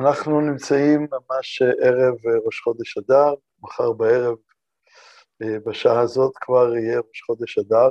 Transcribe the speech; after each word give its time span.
אנחנו 0.00 0.40
נמצאים 0.40 1.00
ממש 1.10 1.62
ערב 1.62 2.14
ראש 2.46 2.60
חודש 2.60 2.98
אדר, 2.98 3.34
מחר 3.62 3.92
בערב, 3.92 4.36
בשעה 5.66 6.00
הזאת 6.00 6.32
כבר 6.40 6.76
יהיה 6.76 6.98
ראש 6.98 7.22
חודש 7.26 7.58
אדר, 7.58 7.88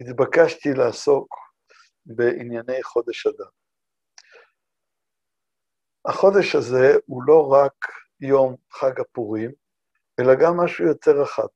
והתבקשתי 0.00 0.68
לעסוק 0.74 1.34
בענייני 2.06 2.82
חודש 2.82 3.26
אדר. 3.26 3.48
החודש 6.08 6.54
הזה 6.54 6.96
הוא 7.06 7.22
לא 7.26 7.48
רק 7.52 7.74
יום 8.20 8.56
חג 8.72 9.00
הפורים, 9.00 9.52
אלא 10.20 10.34
גם 10.34 10.56
משהו 10.56 10.86
יותר 10.86 11.20
רחב. 11.22 11.48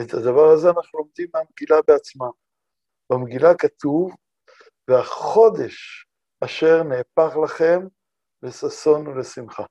את 0.00 0.14
הדבר 0.14 0.48
הזה 0.54 0.68
אנחנו 0.68 0.98
לומדים 0.98 1.28
מהמגילה 1.34 1.76
בעצמה. 1.88 2.26
במגילה 3.12 3.54
כתוב, 3.58 4.16
והחודש 4.88 6.06
אשר 6.44 6.82
נהפך 6.82 7.36
לכם 7.44 7.80
לששון 8.42 9.06
ולשמחה. 9.06 9.64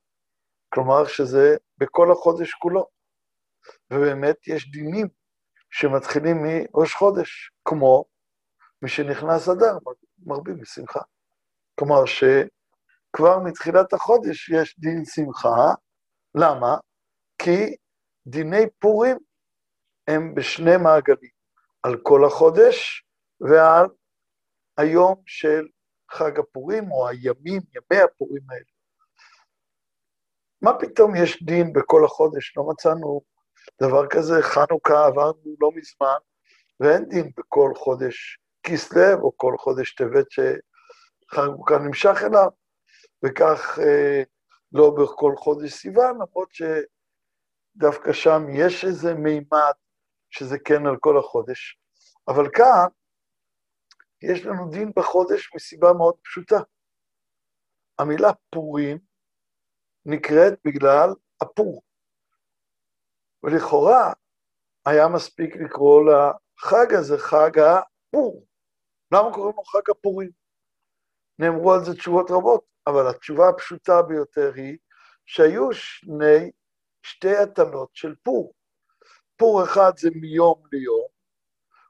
כלומר 0.73 1.07
שזה 1.07 1.55
בכל 1.77 2.11
החודש 2.11 2.53
כולו. 2.53 2.85
ובאמת 3.93 4.47
יש 4.47 4.71
דינים 4.71 5.07
שמתחילים 5.69 6.37
מראש 6.43 6.93
חודש, 6.93 7.51
כמו 7.65 8.05
משנכנס 8.81 9.49
אדר, 9.49 9.77
מרבים 10.25 10.61
משמחה. 10.61 10.99
כלומר 11.79 12.05
שכבר 12.05 13.39
מתחילת 13.39 13.93
החודש 13.93 14.49
יש 14.49 14.79
דין 14.79 15.05
שמחה, 15.05 15.73
למה? 16.35 16.77
כי 17.37 17.75
דיני 18.27 18.69
פורים 18.79 19.17
הם 20.07 20.35
בשני 20.35 20.77
מעגלים, 20.77 21.31
על 21.83 21.97
כל 22.03 22.25
החודש 22.25 23.05
ועל 23.41 23.85
היום 24.77 25.21
של 25.25 25.67
חג 26.11 26.39
הפורים, 26.39 26.91
או 26.91 27.07
הימים, 27.07 27.61
ימי 27.75 28.01
הפורים 28.01 28.43
האלה. 28.49 28.63
מה 30.61 30.79
פתאום 30.79 31.15
יש 31.15 31.43
דין 31.43 31.73
בכל 31.73 32.05
החודש? 32.05 32.57
לא 32.57 32.63
מצאנו 32.69 33.21
דבר 33.81 34.07
כזה, 34.07 34.41
חנוכה 34.41 35.05
עברנו 35.05 35.55
לא 35.59 35.71
מזמן, 35.75 36.17
ואין 36.79 37.05
דין 37.05 37.31
בכל 37.37 37.71
חודש 37.75 38.39
כסלו, 38.63 39.21
או 39.21 39.31
כל 39.37 39.55
חודש 39.57 39.95
טבת 39.95 40.25
שחנוכה 40.31 41.77
נמשך 41.77 42.17
אליו, 42.23 42.49
וכך 43.25 43.79
אה, 43.79 44.23
לא 44.71 44.89
בכל 44.89 45.33
חודש 45.37 45.73
סיוון, 45.73 46.15
למרות 46.15 46.49
שדווקא 46.51 48.13
שם 48.13 48.45
יש 48.53 48.85
איזה 48.85 49.13
מימד 49.13 49.73
שזה 50.29 50.59
כן 50.59 50.85
על 50.85 50.97
כל 50.99 51.17
החודש. 51.17 51.77
אבל 52.27 52.49
כאן 52.53 52.87
יש 54.21 54.45
לנו 54.45 54.69
דין 54.71 54.91
בחודש 54.95 55.55
מסיבה 55.55 55.93
מאוד 55.93 56.15
פשוטה. 56.23 56.59
המילה 57.99 58.29
פורים 58.49 58.97
נקראת 60.05 60.53
בגלל 60.65 61.09
הפור. 61.41 61.81
ולכאורה 63.43 64.13
היה 64.85 65.07
מספיק 65.07 65.55
לקרוא 65.55 66.01
לחג 66.03 66.93
הזה 66.93 67.17
חג 67.17 67.59
הפור. 67.59 68.45
למה 69.13 69.33
קוראים 69.33 69.55
לו 69.55 69.63
חג 69.63 69.89
הפורים? 69.89 70.29
נאמרו 71.39 71.73
על 71.73 71.79
זה 71.85 71.93
תשובות 71.93 72.31
רבות, 72.31 72.65
אבל 72.87 73.09
התשובה 73.09 73.49
הפשוטה 73.49 74.01
ביותר 74.01 74.51
היא 74.55 74.77
שהיו 75.25 75.73
שני, 75.73 76.51
שתי 77.03 77.37
הטלות 77.37 77.89
של 77.93 78.15
פור. 78.23 78.53
פור 79.37 79.63
אחד 79.63 79.91
זה 79.97 80.09
מיום 80.15 80.63
ליום, 80.71 81.07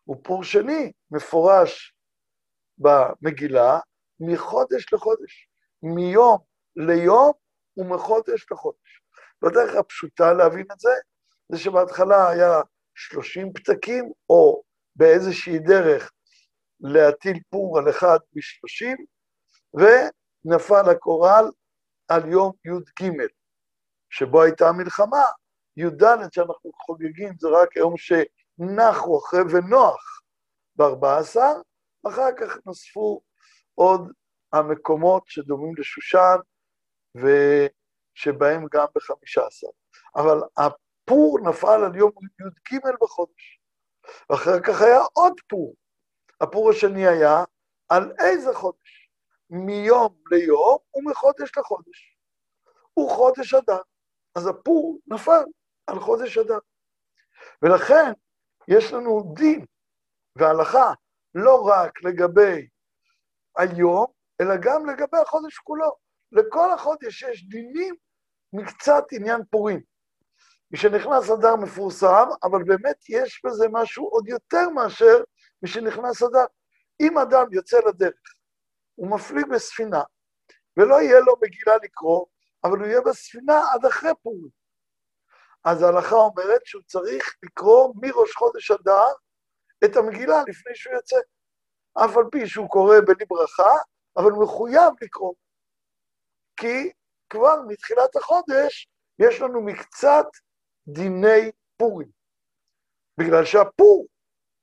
ופור 0.09 0.43
שני 0.43 0.91
מפורש 1.11 1.95
במגילה 2.81 3.79
מחודש 4.19 4.93
לחודש, 4.93 5.47
מיום 5.83 6.37
ליום 6.75 7.31
ומחודש 7.77 8.45
לחודש. 8.52 9.02
והדרך 9.42 9.75
הפשוטה 9.75 10.33
להבין 10.33 10.65
את 10.73 10.80
זה, 10.80 10.91
זה 11.52 11.59
שבהתחלה 11.59 12.30
היה 12.30 12.61
30 12.95 13.53
פתקים, 13.53 14.11
או 14.30 14.64
באיזושהי 14.95 15.59
דרך 15.59 16.11
להטיל 16.80 17.39
פור 17.49 17.80
על 17.80 17.89
אחד 17.89 18.20
מ-30, 18.33 18.97
ונפל 19.73 20.89
הקורל 20.89 21.45
על 22.08 22.31
יום 22.31 22.52
י"ג, 22.65 23.11
שבו 24.09 24.41
הייתה 24.41 24.70
המלחמה, 24.70 25.23
י"ד 25.77 26.03
שאנחנו 26.31 26.71
חוגגים 26.86 27.33
זה 27.39 27.47
רק 27.47 27.77
היום 27.77 27.93
שנחו 27.97 29.20
אחרי 29.20 29.41
ונוח 29.41 30.21
ב-14, 30.75 31.37
אחר 32.08 32.30
כך 32.39 32.58
נוספו 32.66 33.22
עוד 33.76 34.12
המקומות 34.54 35.23
שדומים 35.28 35.73
לשושן, 35.78 36.36
ושבהם 37.16 38.66
גם 38.72 38.86
בחמישה 38.95 39.42
עשר. 39.48 39.67
אבל 40.16 40.38
הפור 40.58 41.39
נפל 41.50 41.84
על 41.86 41.95
יום 41.95 42.12
י"ג 42.39 42.80
בחודש, 43.02 43.60
ואחר 44.30 44.60
כך 44.64 44.82
היה 44.82 45.00
עוד 45.14 45.34
פור. 45.50 45.76
הפור 46.42 46.70
השני 46.70 47.08
היה 47.08 47.44
על 47.89 48.14
איזה 48.20 48.54
חודש? 48.54 49.10
מיום 49.50 50.16
ליום 50.32 50.78
ומחודש 50.95 51.58
לחודש. 51.58 52.18
הוא 52.94 53.10
חודש 53.12 53.54
אדר. 53.54 53.82
אז 54.36 54.48
הפור 54.48 55.00
נפל 55.08 55.44
על 55.88 56.00
חודש 56.00 56.38
אדר. 56.38 56.60
ולכן 57.62 58.12
יש 58.68 58.94
לנו 58.94 59.33
דין 59.38 59.66
והלכה 60.36 60.94
לא 61.36 61.61
רק 61.67 62.03
לגבי 62.03 62.67
היום, 63.58 64.05
אלא 64.42 64.55
גם 64.61 64.89
לגבי 64.89 65.17
החודש 65.17 65.58
כולו. 65.58 65.95
לכל 66.31 66.71
החודש 66.71 67.21
יש 67.21 67.47
דינים 67.49 67.95
מקצת 68.53 69.03
עניין 69.11 69.41
פורים. 69.52 69.81
משנכנס 70.71 71.30
אדר 71.30 71.55
מפורסם, 71.55 72.25
אבל 72.43 72.64
באמת 72.64 73.09
יש 73.09 73.41
בזה 73.45 73.65
משהו 73.71 74.08
עוד 74.08 74.27
יותר 74.27 74.70
מאשר 74.70 75.23
משנכנס 75.64 76.23
אדר. 76.23 76.45
אם 77.02 77.17
אדם 77.17 77.45
יוצא 77.52 77.77
לדרך, 77.87 78.33
הוא 78.95 79.11
מפליג 79.11 79.45
בספינה, 79.45 80.02
ולא 80.77 81.02
יהיה 81.02 81.20
לו 81.20 81.36
מגילה 81.41 81.77
לקרוא, 81.83 82.25
אבל 82.64 82.77
הוא 82.77 82.87
יהיה 82.87 83.02
בספינה 83.02 83.61
עד 83.73 83.86
אחרי 83.86 84.11
פורים. 84.23 84.49
אז 85.64 85.81
ההלכה 85.81 86.15
אומרת 86.15 86.61
שהוא 86.65 86.83
צריך 86.86 87.36
לקרוא 87.43 87.93
מראש 88.02 88.31
חודש 88.36 88.71
אדר 88.71 89.08
את 89.86 89.95
המגילה 89.95 90.36
לפני 90.47 90.75
שהוא 90.75 90.93
יוצא. 90.93 91.15
אף 91.93 92.17
על 92.17 92.23
פי 92.31 92.47
שהוא 92.47 92.69
קורא 92.69 92.95
בלי 93.05 93.25
ברכה, 93.25 93.73
אבל 94.17 94.31
מחויב 94.43 94.93
לקרוא. 95.02 95.33
כי 96.58 96.92
כבר 97.30 97.55
מתחילת 97.67 98.15
החודש 98.15 98.89
יש 99.20 99.41
לנו 99.41 99.65
מקצת 99.65 100.25
דיני 100.87 101.52
פורים. 101.77 102.11
בגלל 103.17 103.45
שהפור 103.45 104.08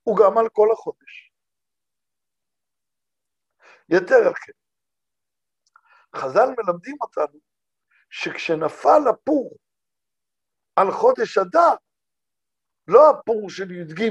הוא 0.03 0.19
גם 0.19 0.39
על 0.39 0.49
כל 0.53 0.69
החודש. 0.73 1.33
יתר 3.89 4.27
על 4.27 4.35
כן, 4.35 4.53
חז"ל 6.17 6.49
מלמדים 6.59 6.97
אותנו 7.01 7.41
שכשנפל 8.11 9.09
הפור 9.11 9.57
על 10.77 10.91
חודש 10.93 11.39
אדר, 11.39 11.75
לא 12.89 13.11
הפור 13.11 13.51
של 13.51 13.71
י"ג, 13.71 14.03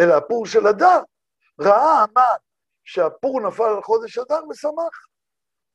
אלא 0.00 0.14
הפור 0.14 0.46
של 0.46 0.66
אדר, 0.66 1.02
ראה 1.60 2.02
המן 2.02 2.38
שהפור 2.84 3.40
נפל 3.48 3.62
על 3.62 3.82
חודש 3.82 4.18
אדר 4.18 4.48
ושמח. 4.50 5.08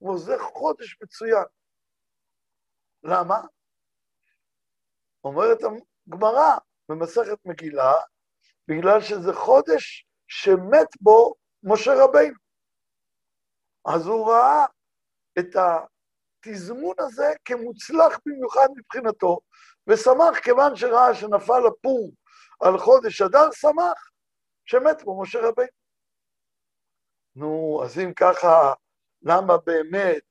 וזה 0.01 0.35
חודש 0.39 0.97
מצוין. 1.03 1.45
למה? 3.03 3.41
אומרת 5.23 5.57
הגמרא 6.07 6.57
במסכת 6.89 7.37
מגילה, 7.45 7.93
בגלל 8.67 9.01
שזה 9.01 9.33
חודש 9.33 10.07
שמת 10.27 10.87
בו 11.01 11.33
משה 11.63 11.91
רבינו. 12.03 12.37
אז 13.85 14.07
הוא 14.07 14.31
ראה 14.31 14.65
את 15.39 15.55
התזמון 15.55 16.95
הזה 16.99 17.33
כמוצלח 17.45 18.19
במיוחד 18.25 18.67
מבחינתו, 18.75 19.39
ושמח 19.87 20.39
כיוון 20.43 20.75
שראה 20.75 21.15
שנפל 21.15 21.67
הפור 21.67 22.11
על 22.61 22.77
חודש 22.77 23.21
אדר, 23.21 23.51
שמח 23.51 24.11
שמת 24.65 25.03
בו 25.03 25.21
משה 25.21 25.39
רבינו. 25.39 25.83
נו, 27.35 27.81
אז 27.85 27.99
אם 27.99 28.13
ככה, 28.13 28.73
למה 29.21 29.57
באמת 29.65 30.23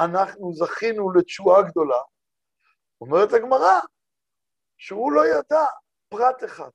אנחנו 0.00 0.52
זכינו 0.52 1.12
לתשועה 1.12 1.62
גדולה? 1.70 2.02
אומרת 3.00 3.28
הגמרא, 3.32 3.80
שהוא 4.76 5.12
לא 5.12 5.22
ידע 5.26 5.64
פרט 6.08 6.44
אחד, 6.44 6.70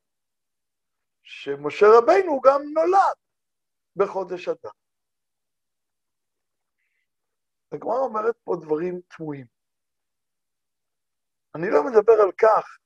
שמשה 1.24 1.86
רבינו 1.98 2.42
גם 2.42 2.62
נולד 2.74 3.16
בחודש 3.96 4.48
אדר. 4.48 4.70
הגמרא 7.72 8.00
אומרת 8.00 8.36
פה 8.44 8.56
דברים 8.62 9.02
תמוהים. 9.08 9.46
אני 11.56 11.68
לא 11.72 11.84
מדבר 11.84 12.14
על 12.14 12.32
כך 12.38 12.83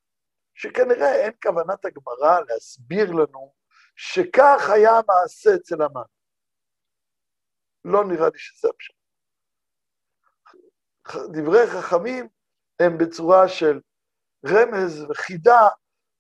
שכנראה 0.58 1.16
אין 1.16 1.32
כוונת 1.44 1.86
הגמרא 1.86 2.40
להסביר 2.50 3.12
לנו 3.12 3.54
שכך 3.96 4.70
היה 4.74 4.92
המעשה 4.92 5.50
אצל 5.56 5.82
המן. 5.82 6.02
לא 7.86 8.06
נראה 8.06 8.30
לי 8.34 8.40
שזה 8.40 8.68
הפשט. 8.70 8.94
דברי 11.32 11.68
חכמים 11.68 12.30
הם 12.80 12.98
בצורה 12.98 13.48
של 13.48 13.82
רמז 14.46 15.06
וחידה 15.10 15.68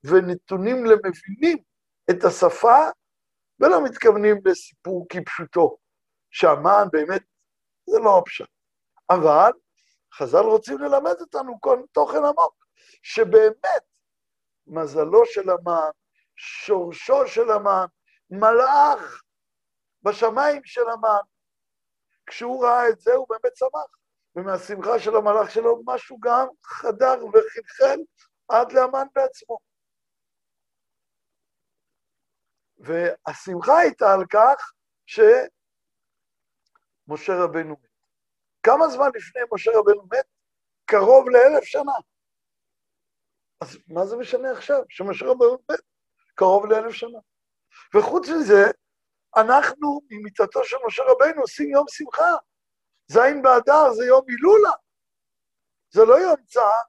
ונתונים 0.04 0.86
למבינים 0.86 1.58
את 2.12 2.24
השפה 2.24 2.78
ולא 3.60 3.84
מתכוונים 3.84 4.36
לסיפור 4.46 5.08
כפשוטו, 5.10 5.78
שהמן 6.32 6.88
באמת 6.92 7.24
זה 7.90 8.00
לא 8.04 8.18
הפשט. 8.18 8.50
אבל 9.10 9.52
חז"ל 10.14 10.46
רוצים 10.46 10.78
ללמד 10.78 11.16
אותנו 11.22 11.62
כל 11.62 11.82
תוכן 11.92 12.18
עמוק, 12.18 12.66
שבאמת 13.02 13.97
מזלו 14.68 15.26
של 15.26 15.50
המן, 15.50 15.90
שורשו 16.36 17.28
של 17.28 17.52
המן, 17.52 17.86
מלאך 18.30 19.24
בשמיים 20.04 20.62
של 20.66 20.90
המן. 20.90 21.22
כשהוא 22.26 22.66
ראה 22.66 22.90
את 22.90 23.00
זה 23.00 23.14
הוא 23.14 23.28
באמת 23.30 23.56
שמח, 23.56 23.98
ומהשמחה 24.36 25.00
של 25.00 25.16
המלאך 25.16 25.52
שלו 25.52 25.82
משהו 25.86 26.20
גם 26.20 26.48
חדר 26.64 27.26
וחלחל 27.26 28.00
עד 28.48 28.72
לאמן 28.72 29.08
בעצמו. 29.16 29.58
והשמחה 32.78 33.78
הייתה 33.78 34.14
על 34.14 34.26
כך 34.30 34.72
שמשה 35.06 35.44
רבנו 37.44 37.76
מת. 37.84 37.90
כמה 38.64 38.88
זמן 38.88 39.10
לפני 39.16 39.42
משה 39.54 39.72
רבנו 39.76 40.04
מת? 40.12 40.26
קרוב 40.86 41.30
לאלף 41.30 41.64
שנה. 41.64 41.92
אז 43.62 43.78
מה 43.88 44.06
זה 44.06 44.18
משנה 44.18 44.52
עכשיו 44.52 44.82
שמשה 44.90 45.26
רבנו 45.26 45.58
מת? 45.72 45.80
קרוב 46.36 46.66
לאלף 46.66 46.92
שנה. 46.94 47.20
וחוץ 47.96 48.28
מזה, 48.30 48.64
אנחנו 49.38 50.02
ממיתתו 50.10 50.64
של 50.64 50.78
משה 50.88 51.04
רבנו 51.04 51.42
עושים 51.42 51.70
יום 51.70 51.86
שמחה. 51.90 52.36
זין 53.12 53.42
באדר 53.42 53.94
זה 53.94 54.06
יום 54.06 54.26
הילולה, 54.28 54.76
זה 55.90 56.02
לא 56.06 56.16
יום 56.20 56.46
צער. 56.46 56.84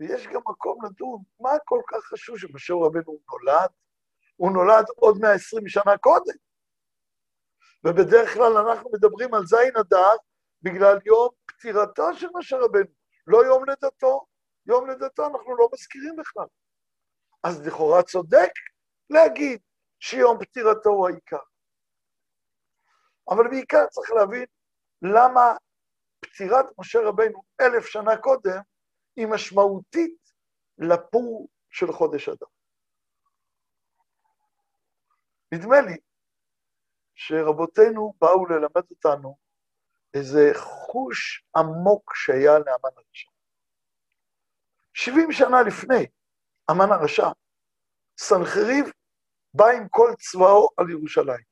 ויש 0.00 0.26
גם 0.26 0.40
מקום 0.50 0.84
לדון, 0.84 1.22
מה 1.40 1.50
כל 1.64 1.80
כך 1.86 2.04
חשוב 2.04 2.38
שמשה 2.38 2.74
רבנו 2.74 3.18
נולד? 3.28 3.70
הוא 4.36 4.50
נולד 4.52 4.84
עוד 4.96 5.18
120 5.20 5.68
שנה 5.68 5.98
קודם. 6.00 6.38
ובדרך 7.84 8.34
כלל 8.34 8.56
אנחנו 8.56 8.90
מדברים 8.92 9.34
על 9.34 9.46
זין 9.46 9.76
אדר 9.80 10.16
בגלל 10.62 10.98
יום 11.04 11.28
פטירתו 11.46 12.14
של 12.14 12.26
משה 12.34 12.56
רבנו, 12.56 12.97
לא 13.28 13.44
יום 13.44 13.64
לידתו. 13.68 14.26
יום 14.66 14.90
לידתו 14.90 15.26
אנחנו 15.26 15.56
לא 15.56 15.68
מזכירים 15.72 16.16
בכלל. 16.16 16.46
אז 17.42 17.66
לכאורה 17.66 18.02
צודק 18.02 18.50
להגיד 19.10 19.60
שיום 20.00 20.38
פטירתו 20.40 20.90
הוא 20.90 21.08
העיקר. 21.08 21.44
אבל 23.30 23.48
בעיקר 23.50 23.86
צריך 23.90 24.10
להבין 24.10 24.46
למה 25.02 25.56
פטירת 26.20 26.64
משה 26.78 26.98
רבנו 27.04 27.42
אלף 27.60 27.86
שנה 27.86 28.16
קודם 28.16 28.60
היא 29.16 29.26
משמעותית 29.26 30.18
לפור 30.78 31.48
של 31.70 31.92
חודש 31.92 32.28
אדם. 32.28 32.48
נדמה 35.54 35.80
לי 35.80 35.96
שרבותינו 37.14 38.12
באו 38.20 38.46
ללמד 38.46 38.84
אותנו 38.90 39.36
איזה 40.14 40.50
חוש 40.54 41.44
עמוק 41.56 42.14
שהיה 42.14 42.58
לאמן 42.58 42.96
הרשע. 42.96 43.30
70 44.94 45.32
שנה 45.32 45.62
לפני 45.66 46.06
אמן 46.70 46.92
הרשע, 46.92 47.28
סנחריב 48.18 48.92
בא 49.54 49.64
עם 49.76 49.88
כל 49.88 50.10
צבאו 50.18 50.68
על 50.76 50.90
ירושלים. 50.90 51.44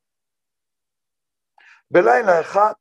בלילה 1.90 2.40
אחד, 2.40 2.72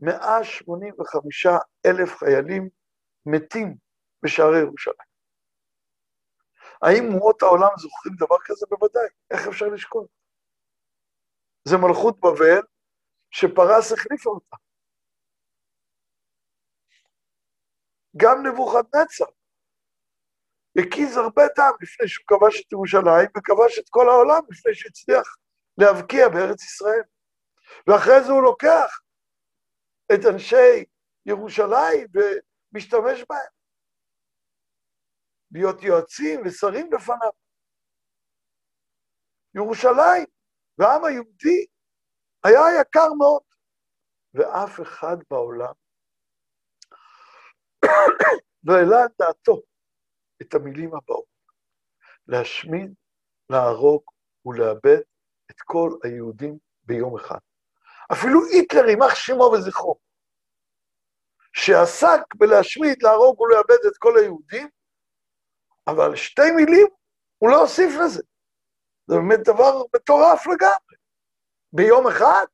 185 0.00 1.46
אלף 1.86 2.18
חיילים 2.18 2.68
מתים 3.26 3.76
בשערי 4.22 4.58
ירושלים. 4.58 5.08
האם 6.82 7.04
אומות 7.14 7.42
העולם 7.42 7.70
זוכרים 7.76 8.14
דבר 8.16 8.36
כזה? 8.44 8.66
בוודאי. 8.70 9.08
איך 9.30 9.48
אפשר 9.48 9.66
לשקול? 9.66 10.06
זה 11.64 11.76
מלכות 11.76 12.20
בבל 12.20 12.62
שפרס 13.30 13.92
החליפה 13.92 14.30
אותה. 14.30 14.56
גם 18.20 18.46
נבוכדנצר 18.46 19.24
הקיז 20.78 21.16
הרבה 21.16 21.42
דם 21.56 21.72
לפני 21.80 22.08
שהוא 22.08 22.24
כבש 22.26 22.60
את 22.60 22.72
ירושלים, 22.72 23.28
וכבש 23.36 23.78
את 23.78 23.88
כל 23.90 24.08
העולם 24.08 24.42
לפני 24.50 24.74
שהצליח 24.74 25.36
להבקיע 25.78 26.28
בארץ 26.28 26.62
ישראל. 26.64 27.02
ואחרי 27.86 28.24
זה 28.24 28.32
הוא 28.32 28.42
לוקח 28.42 29.00
את 30.14 30.20
אנשי 30.32 30.84
ירושלים 31.26 32.06
ומשתמש 32.14 33.24
בהם, 33.28 33.52
להיות 35.52 35.82
יועצים 35.82 36.40
ושרים 36.44 36.92
לפניו. 36.92 37.32
ירושלים 39.54 40.26
והעם 40.78 41.04
היהודי 41.04 41.66
היה 42.44 42.80
יקר 42.80 43.12
מאוד, 43.18 43.42
ואף 44.34 44.80
אחד 44.82 45.16
בעולם 45.30 45.74
לא 48.64 48.74
העלה 48.74 49.02
על 49.02 49.08
דעתו 49.18 49.62
את 50.42 50.54
המילים 50.54 50.94
הבאות, 50.94 51.24
להשמיד, 52.26 52.94
להרוג 53.50 54.02
ולאבד 54.46 55.00
את 55.50 55.60
כל 55.64 55.90
היהודים 56.04 56.58
ביום 56.82 57.16
אחד. 57.16 57.38
אפילו 58.12 58.40
היטלר, 58.52 58.88
יימח 58.88 59.14
שמו 59.14 59.52
וזכרו, 59.52 59.98
שעסק 61.52 62.34
בלהשמיד, 62.34 63.02
להרוג 63.02 63.40
ולאבד 63.40 63.86
את 63.88 63.96
כל 63.98 64.12
היהודים, 64.20 64.68
אבל 65.86 66.16
שתי 66.16 66.50
מילים 66.56 66.86
הוא 67.38 67.50
לא 67.50 67.60
הוסיף 67.60 67.90
לזה. 68.04 68.22
זה 69.06 69.14
באמת 69.16 69.40
דבר 69.44 69.82
מטורף 69.96 70.46
לגמרי. 70.46 70.96
ביום 71.72 72.06
אחד? 72.08 72.46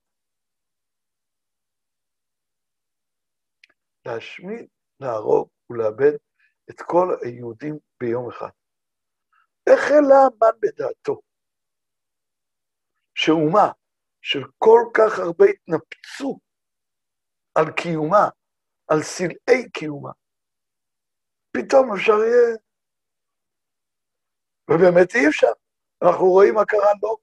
להשמיד, 4.06 4.68
להרוג 5.04 5.48
ולאבד 5.70 6.12
את 6.70 6.82
כל 6.82 7.16
היהודים 7.22 7.78
ביום 8.00 8.30
אחד. 8.30 8.50
איך 9.66 9.80
העלה 9.90 10.14
המן 10.14 10.60
בדעתו 10.60 11.20
שאומה 13.14 13.72
של 14.22 14.40
כל 14.58 14.80
כך 14.94 15.18
הרבה 15.18 15.44
התנפצו 15.44 16.38
על 17.54 17.64
קיומה, 17.76 18.28
על 18.88 19.02
סלעי 19.02 19.70
קיומה, 19.72 20.10
פתאום 21.56 21.94
אפשר 21.94 22.12
יהיה... 22.12 22.56
ובאמת 24.70 25.14
אי 25.14 25.28
אפשר. 25.28 25.52
אנחנו 26.02 26.26
רואים 26.26 26.54
מה 26.54 26.64
קרה 26.64 26.92
לו, 27.02 27.16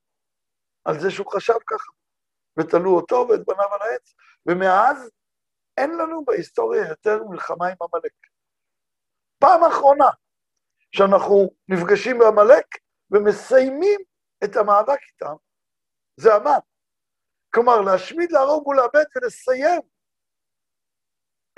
על 0.86 1.00
זה 1.00 1.12
שהוא 1.12 1.32
חשב 1.32 1.60
ככה, 1.68 1.92
ותלו 2.58 2.96
אותו 2.96 3.28
ואת 3.30 3.46
בניו 3.48 3.74
על 3.74 3.82
העץ, 3.82 4.14
ומאז 4.46 5.12
אין 5.82 5.92
לנו 5.98 6.26
בהיסטוריה 6.26 6.88
יותר 6.90 7.24
מלחמה 7.30 7.68
עם 7.68 7.78
עמלק. 7.82 8.14
פעם 9.40 9.64
אחרונה 9.64 10.12
שאנחנו 10.96 11.50
נפגשים 11.68 12.16
בעמלק 12.20 12.68
ומסיימים 13.12 14.00
את 14.44 14.56
המאבק 14.56 15.00
איתם, 15.14 15.36
זה 16.18 16.30
המן. 16.34 16.62
כלומר, 17.54 17.82
להשמיד, 17.82 18.32
להרוג 18.32 18.68
ולאבד 18.68 19.06
ולסיים 19.16 19.82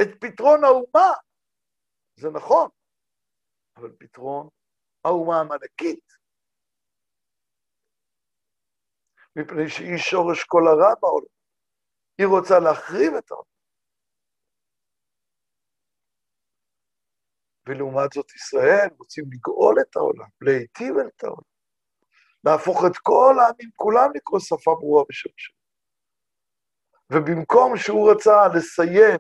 את 0.02 0.08
פתרון 0.22 0.64
האומה, 0.64 1.12
זה 2.16 2.30
נכון, 2.30 2.70
אבל 3.78 3.96
פתרון 4.00 4.50
האומה 5.06 5.38
העמלקית, 5.38 6.14
מפני 9.36 9.70
שהיא 9.70 9.98
שורש 9.98 10.44
כל 10.44 10.64
הרע 10.68 10.96
בעולם. 11.02 11.34
היא 12.18 12.28
רוצה 12.28 12.60
להחריב 12.60 13.14
את 13.14 13.32
העולם. 13.32 13.53
ולעומת 17.68 18.14
זאת 18.14 18.36
ישראל 18.36 18.88
רוצים 18.98 19.26
לגאול 19.32 19.76
את 19.82 19.96
העולם, 19.96 20.28
להיטיב 20.42 20.96
את 20.98 21.24
העולם, 21.24 21.44
להפוך 22.44 22.84
את 22.88 22.98
כל 22.98 23.36
העמים 23.40 23.70
כולם 23.76 24.10
לקרוא 24.16 24.40
שפה 24.40 24.76
ברורה 24.80 25.04
השם. 25.10 25.30
ובמקום 27.12 27.78
שהוא 27.78 28.12
רצה 28.12 28.48
לסיים 28.56 29.20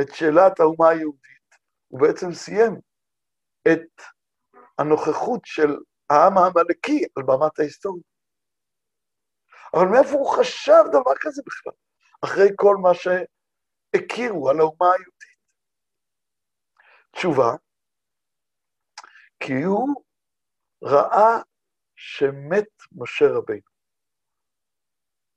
את 0.00 0.14
שאלת 0.14 0.60
האומה 0.60 0.88
היהודית, 0.88 1.56
הוא 1.88 2.00
בעצם 2.00 2.32
סיים 2.32 2.80
את 3.72 4.02
הנוכחות 4.78 5.40
של 5.44 5.76
העם 6.10 6.38
העמלקי 6.38 7.04
על 7.16 7.22
במת 7.22 7.58
ההיסטוריה. 7.58 8.02
אבל 9.74 9.86
מאיפה 9.86 10.10
הוא 10.10 10.36
חשב 10.36 10.82
דבר 10.88 11.12
כזה 11.20 11.42
בכלל, 11.46 11.72
אחרי 12.24 12.48
כל 12.56 12.76
מה 12.76 12.90
שהכירו 12.94 14.50
על 14.50 14.60
האומה 14.60 14.86
היהודית? 14.86 15.32
תשובה, 17.12 17.50
כי 19.46 19.52
הוא 19.52 20.04
ראה 20.82 21.42
שמת 21.96 22.68
משה 22.92 23.24
רבינו. 23.36 23.70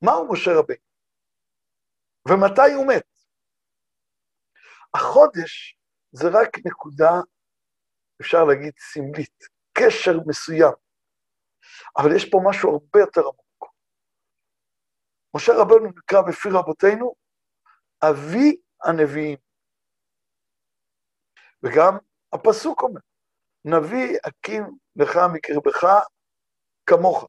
מהו 0.01 0.33
משה 0.33 0.51
רבינו? 0.59 0.85
ומתי 2.27 2.73
הוא 2.75 2.87
מת. 2.87 3.07
החודש 4.93 5.79
זה 6.11 6.27
רק 6.27 6.49
נקודה, 6.67 7.11
אפשר 8.21 8.43
להגיד, 8.49 8.73
סמלית, 8.77 9.39
קשר 9.73 10.13
מסוים. 10.27 10.73
אבל 11.97 12.09
יש 12.15 12.29
פה 12.31 12.37
משהו 12.49 12.69
הרבה 12.71 12.99
יותר 12.99 13.21
עמוק. 13.21 13.73
משה 15.35 15.51
רבנו 15.61 15.89
נקרא 15.99 16.21
בפי 16.21 16.49
רבותינו, 16.51 17.15
אבי 18.03 18.61
הנביאים. 18.83 19.37
וגם 21.63 21.97
הפסוק 22.33 22.81
אומר, 22.81 23.01
נביא 23.65 24.17
אקים 24.27 24.63
לך 24.95 25.19
מקרבך 25.33 25.87
כמוך. 26.85 27.27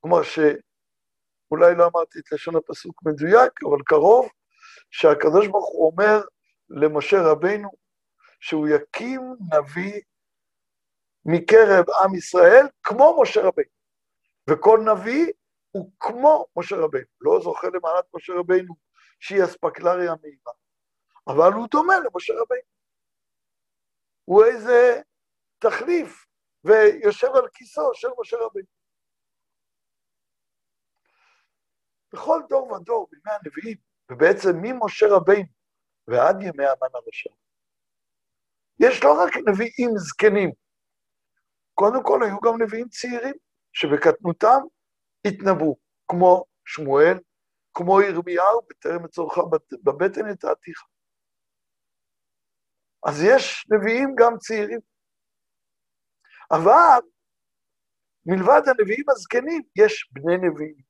כלומר 0.00 0.22
שאולי 0.22 1.74
לא 1.78 1.86
אמרתי 1.86 2.18
את 2.18 2.32
לשון 2.32 2.56
הפסוק 2.56 3.02
מדויק, 3.04 3.52
אבל 3.64 3.82
קרוב, 3.84 4.28
שהקדוש 4.90 5.46
ברוך 5.46 5.68
הוא 5.72 5.90
אומר 5.90 6.20
למשה 6.68 7.16
רבנו 7.22 7.68
שהוא 8.40 8.68
יקים 8.68 9.20
נביא 9.54 10.00
מקרב 11.24 11.84
עם 11.90 12.14
ישראל 12.14 12.66
כמו 12.82 13.22
משה 13.22 13.40
רבנו. 13.40 13.80
וכל 14.50 14.80
נביא 14.92 15.32
הוא 15.70 15.90
כמו 16.00 16.46
משה 16.56 16.76
רבנו. 16.76 17.06
לא 17.20 17.40
זוכה 17.42 17.66
למעלת 17.66 18.04
משה 18.14 18.32
רבנו 18.32 18.74
שהיא 19.20 19.44
אספקלריה 19.44 20.14
מהירה, 20.22 20.52
אבל 21.26 21.52
הוא 21.52 21.66
דומה 21.70 21.94
למשה 21.98 22.32
רבנו. 22.32 22.79
הוא 24.24 24.44
איזה 24.44 25.00
תחליף, 25.58 26.26
ויושב 26.64 27.28
על 27.34 27.48
כיסו 27.54 27.90
של 27.94 28.08
משה 28.20 28.36
רבנו. 28.36 28.64
בכל 32.12 32.40
דור 32.48 32.72
ודור, 32.72 33.08
בימי 33.10 33.36
הנביאים, 33.36 33.76
ובעצם 34.10 34.50
ממשה 34.62 35.06
רבינו 35.10 35.48
ועד 36.08 36.36
ימי 36.42 36.64
המן 36.66 36.88
הרשע, 36.94 37.30
יש 38.80 39.04
לא 39.04 39.12
רק 39.22 39.36
נביאים 39.48 39.90
זקנים, 39.96 40.50
קודם 41.74 42.02
כל 42.02 42.20
היו 42.24 42.40
גם 42.40 42.62
נביאים 42.62 42.88
צעירים, 42.88 43.34
שבקטנותם 43.72 44.60
התנבאו, 45.26 45.76
כמו 46.08 46.44
שמואל, 46.64 47.18
כמו 47.74 48.00
ירמיהו, 48.00 48.60
בטרם 48.70 49.04
אצורך 49.04 49.38
בבטן 49.84 50.30
את 50.30 50.44
העתיך. 50.44 50.82
אז 53.06 53.22
יש 53.22 53.66
נביאים 53.72 54.14
גם 54.18 54.38
צעירים. 54.38 54.80
אבל 56.50 57.00
מלבד 58.26 58.62
הנביאים 58.66 59.04
הזקנים, 59.10 59.62
יש 59.76 60.10
בני 60.12 60.36
נביאים. 60.36 60.82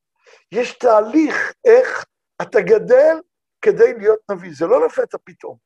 יש 0.51 0.77
תהליך 0.77 1.53
איך 1.65 2.05
אתה 2.41 2.59
גדל 2.61 3.15
כדי 3.61 3.93
להיות 3.97 4.19
נביא, 4.31 4.51
זה 4.53 4.65
לא 4.65 4.85
לפתע 4.85 5.17
פתאום. 5.23 5.57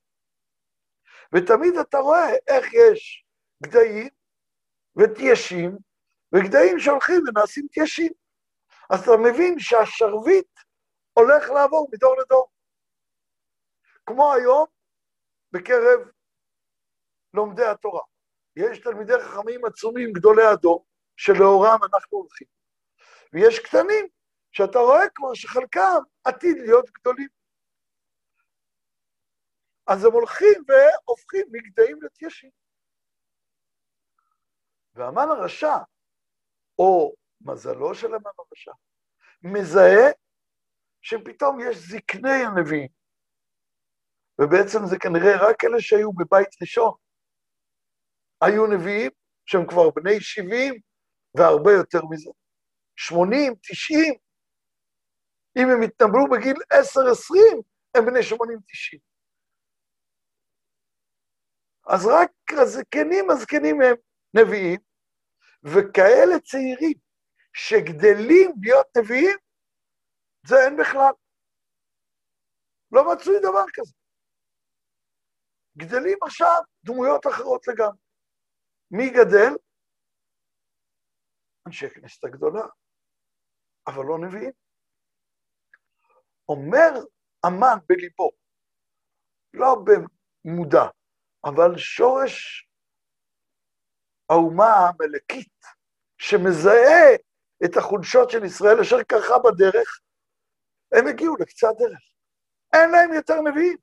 ותמיד 1.36 1.74
אתה 1.82 1.98
רואה 1.98 2.30
איך 2.48 2.74
יש 2.74 3.26
גדיים 3.64 4.10
ותיישים, 4.98 5.78
וגדיים 6.36 6.80
שהולכים 6.80 7.22
ונעשים 7.28 7.68
תיישים. 7.72 8.12
אז 8.90 9.00
אתה 9.00 9.12
מבין 9.24 9.60
שהשרביט 9.60 10.60
הולך 11.14 11.50
לעבור 11.50 11.88
מדור 11.92 12.16
לדור. 12.22 12.48
כמו 14.06 14.34
היום 14.34 14.66
בקרב 15.52 16.15
לומדי 17.36 17.66
התורה. 17.66 18.02
יש 18.56 18.80
תלמידי 18.80 19.14
חכמים 19.22 19.66
עצומים, 19.66 20.14
גדולי 20.14 20.46
הדור, 20.46 20.86
שלאורם 21.18 21.80
אנחנו 21.84 22.18
הולכים. 22.18 22.48
ויש 23.34 23.60
קטנים, 23.60 24.08
שאתה 24.52 24.80
רואה 24.80 25.10
כבר 25.16 25.34
שחלקם 25.34 26.02
עתיד 26.24 26.58
להיות 26.58 26.90
גדולים. 26.90 27.28
אז 29.88 30.06
הם 30.06 30.12
הולכים 30.12 30.64
והופכים 30.68 31.46
מגדיים 31.52 32.02
לתיישים. 32.02 32.50
והמן 34.94 35.28
הרשע, 35.30 35.78
או 36.80 37.14
מזלו 37.42 37.96
של 37.96 38.08
המן 38.08 38.32
הרשע, 38.40 38.72
מזהה 39.42 40.12
שפתאום 41.02 41.60
יש 41.60 41.78
זקני 41.78 42.46
הנביאים, 42.46 42.90
ובעצם 44.42 44.80
זה 44.86 44.96
כנראה 45.00 45.50
רק 45.50 45.64
אלה 45.64 45.82
שהיו 45.82 46.14
בבית 46.14 46.62
ראשון. 46.62 47.05
היו 48.42 48.68
נביאים 48.68 49.12
שהם 49.46 49.68
כבר 49.68 49.90
בני 49.96 50.20
70 50.20 50.74
והרבה 51.38 51.72
יותר 51.72 52.00
מזה. 52.10 52.30
80, 52.96 53.54
90. 53.62 54.14
אם 55.58 55.68
הם 55.72 55.82
התנבלו 55.82 56.24
בגיל 56.32 56.58
10-20, 56.74 56.78
הם 57.96 58.06
בני 58.06 58.20
80-90. 58.20 59.00
אז 61.88 62.06
רק 62.06 62.32
הזקנים 62.62 63.30
הזקנים 63.30 63.82
הם 63.82 63.96
נביאים, 64.34 64.80
וכאלה 65.64 66.40
צעירים 66.40 66.98
שגדלים 67.54 68.52
להיות 68.62 68.88
נביאים, 68.98 69.38
זה 70.48 70.56
אין 70.66 70.78
בכלל. 70.78 71.14
לא 72.92 73.14
מצוי 73.14 73.36
דבר 73.40 73.66
כזה. 73.74 73.94
גדלים 75.78 76.18
עכשיו 76.24 76.62
דמויות 76.84 77.28
אחרות 77.28 77.68
לגמרי. 77.68 78.05
מי 78.92 79.10
גדל? 79.10 79.58
אנשי 81.68 81.86
הכנסת 81.86 82.24
הגדולה, 82.24 82.66
אבל 83.88 84.04
לא 84.06 84.18
נביאים. 84.28 84.52
אומר 86.50 86.90
המן 87.44 87.78
בליבו, 87.90 88.32
לא 89.54 89.76
במודע, 89.86 90.84
אבל 91.46 91.78
שורש 91.78 92.68
האומה 94.30 94.66
העמלקית, 94.66 95.62
שמזהה 96.18 97.16
את 97.66 97.78
החולשות 97.78 98.30
של 98.30 98.44
ישראל 98.44 98.80
אשר 98.82 99.04
קרחה 99.04 99.36
בדרך, 99.40 100.00
הם 100.92 101.08
הגיעו 101.08 101.36
לקצה 101.36 101.70
הדרך. 101.70 102.04
אין 102.74 102.90
להם 102.92 103.14
יותר 103.14 103.42
נביאים, 103.42 103.78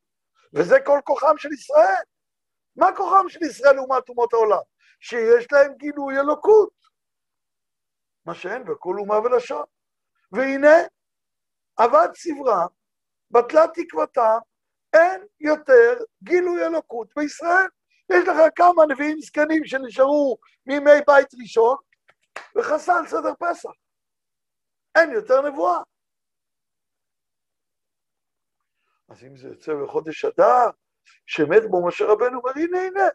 וזה 0.55 0.77
כל 0.87 1.01
כוחם 1.05 1.39
של 1.39 1.53
ישראל. 1.53 2.05
מה 2.77 2.87
כוחם 2.97 3.29
של 3.29 3.43
ישראל 3.43 3.75
לעומת 3.75 4.09
אומות 4.09 4.33
העולם? 4.33 4.72
שיש 5.03 5.47
להם 5.53 5.75
גילוי 5.77 6.21
אלוקות, 6.21 6.73
מה 8.27 8.35
שאין 8.35 8.65
בכל 8.65 8.95
אומה 8.99 9.19
ולשון. 9.19 9.65
והנה, 10.33 10.77
אבד 11.79 12.09
סברם, 12.15 12.67
בטלה 13.31 13.65
תקוותם, 13.75 14.39
אין 14.93 15.27
יותר 15.41 16.05
גילוי 16.23 16.67
אלוקות 16.67 17.13
בישראל. 17.17 17.67
יש 18.13 18.29
לך 18.29 18.37
כמה 18.57 18.87
נביאים 18.89 19.21
זקנים 19.21 19.65
שנשארו 19.65 20.39
מימי 20.67 21.01
בית 21.07 21.29
ראשון, 21.43 21.77
וחסל 22.57 23.07
סדר 23.07 23.35
פסח. 23.39 23.71
אין 24.95 25.11
יותר 25.11 25.41
נבואה. 25.49 25.83
אז 29.09 29.25
אם 29.25 29.37
זה 29.37 29.49
יוצא 29.49 29.73
בחודש 29.85 30.25
אדר, 30.25 30.71
שמת 31.27 31.63
בו 31.71 31.87
משה 31.87 32.05
רבנו, 32.05 32.39
אומר, 32.39 32.53
הנה, 32.57 32.79
הנה, 32.79 33.09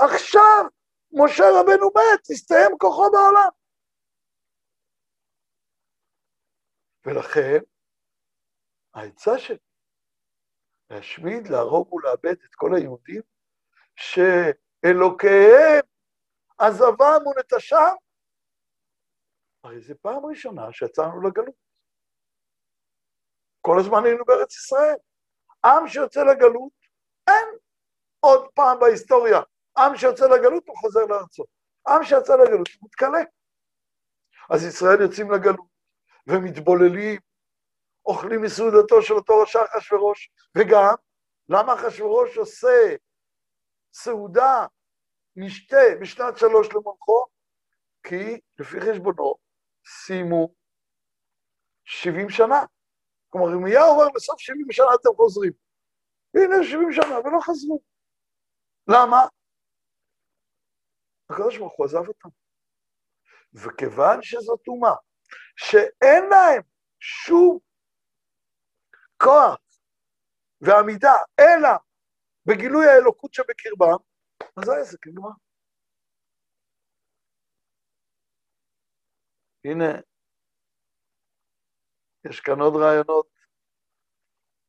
עכשיו 0.00 0.64
משה 1.12 1.44
רבנו 1.60 1.86
מת, 1.86 2.30
הסתיים 2.30 2.78
כוחו 2.78 3.10
בעולם. 3.12 3.50
ולכן, 7.06 7.58
העצה 8.94 9.38
שלי, 9.38 9.58
להשמיד, 10.90 11.48
להרוג 11.48 11.92
ולאבד 11.92 12.42
את 12.44 12.54
כל 12.54 12.70
היהודים, 12.76 13.22
שאלוקיהם 13.96 15.84
עזבם 16.58 17.26
ונטשם, 17.26 17.94
הרי 19.64 19.80
זו 19.80 19.94
פעם 20.02 20.26
ראשונה 20.26 20.72
שיצאנו 20.72 21.28
לגלות. 21.28 21.54
כל 23.60 23.76
הזמן 23.80 24.04
היינו 24.04 24.24
בארץ 24.24 24.56
ישראל. 24.56 24.96
עם 25.64 25.88
שיוצא 25.88 26.20
לגלות, 26.20 26.72
אין 27.28 27.58
עוד 28.20 28.48
פעם 28.54 28.78
בהיסטוריה 28.80 29.40
עם 29.78 29.96
שיוצא 29.96 30.24
לגלות 30.26 30.68
הוא 30.68 30.76
חוזר 30.76 31.04
לארצו. 31.04 31.44
עם 31.88 32.04
שיצא 32.04 32.36
לגלות 32.36 32.68
הוא 32.80 32.88
מתכלה. 32.88 33.18
אז 34.50 34.64
ישראל 34.64 35.00
יוצאים 35.00 35.30
לגלות 35.30 35.66
ומתבוללים, 36.26 37.20
אוכלים 38.06 38.42
מסעודתו 38.42 39.02
של 39.02 39.14
אותו 39.14 39.38
רשע 39.42 39.60
אחשורוש, 39.64 40.30
וגם, 40.56 40.94
למה 41.48 41.74
אחשורוש 41.74 42.36
עושה 42.36 42.96
סעודה 43.92 44.66
משתה 45.36 45.76
בשנת 46.00 46.38
שלוש 46.38 46.68
למולכו? 46.74 47.26
כי 48.02 48.40
לפי 48.58 48.80
חשבונו 48.80 49.34
סיימו 49.86 50.54
70 51.84 52.30
שנה. 52.30 52.64
כלומר, 53.28 53.50
ירמיהו 53.50 53.90
אומר, 53.90 54.06
בסוף 54.14 54.40
70 54.40 54.66
שנה 54.70 54.86
אתם 55.00 55.16
חוזרים. 55.16 55.52
הנה 56.34 56.64
70 56.70 56.92
שנה, 56.92 57.18
ולא 57.18 57.40
חזרו. 57.40 57.80
למה? 58.88 59.26
הקדוש 61.30 61.58
ברוך 61.58 61.74
הוא 61.76 61.86
עזב 61.86 62.08
אותם. 62.08 62.28
וכיוון 63.54 64.22
שזאת 64.22 64.68
אומה 64.68 64.94
שאין 65.56 66.24
להם 66.30 66.62
שום 67.00 67.58
כוח 69.16 69.58
ועמידה, 70.60 71.16
אלא 71.40 71.68
בגילוי 72.46 72.86
האלוקות 72.86 73.34
שבקרבם, 73.34 73.98
אז 74.56 74.68
העסק 74.68 75.06
נגמר. 75.06 75.30
הנה, 79.64 80.00
יש 82.30 82.40
כאן 82.40 82.60
עוד 82.60 82.74
רעיונות 82.82 83.28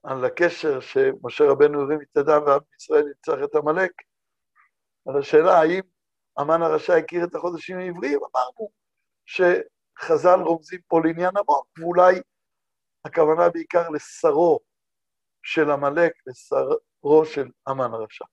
על 0.03 0.25
הקשר 0.25 0.79
שמשה 0.79 1.43
רבנו 1.51 1.81
הרים 1.81 2.01
את 2.01 2.17
ידם 2.17 2.41
ועם 2.45 2.61
ישראל 2.77 3.03
ניצח 3.03 3.37
את 3.43 3.55
עמלק, 3.55 3.91
על 5.07 5.19
השאלה 5.19 5.53
האם 5.61 5.96
המן 6.37 6.61
הרשע 6.61 6.93
הכיר 6.93 7.23
את 7.23 7.35
החודשים 7.35 7.77
העבריים, 7.77 8.19
אמרנו 8.19 8.69
שחז"ל 9.25 10.39
רומזים 10.45 10.81
פה 10.87 10.99
לעניין 11.05 11.37
עמוק, 11.37 11.67
ואולי 11.79 12.21
הכוונה 13.05 13.49
בעיקר 13.49 13.89
לשרו 13.89 14.59
של 15.43 15.71
עמלק, 15.71 16.13
לשרו 16.27 17.25
של 17.25 17.47
המן 17.67 17.93
הרשע. 17.93 18.25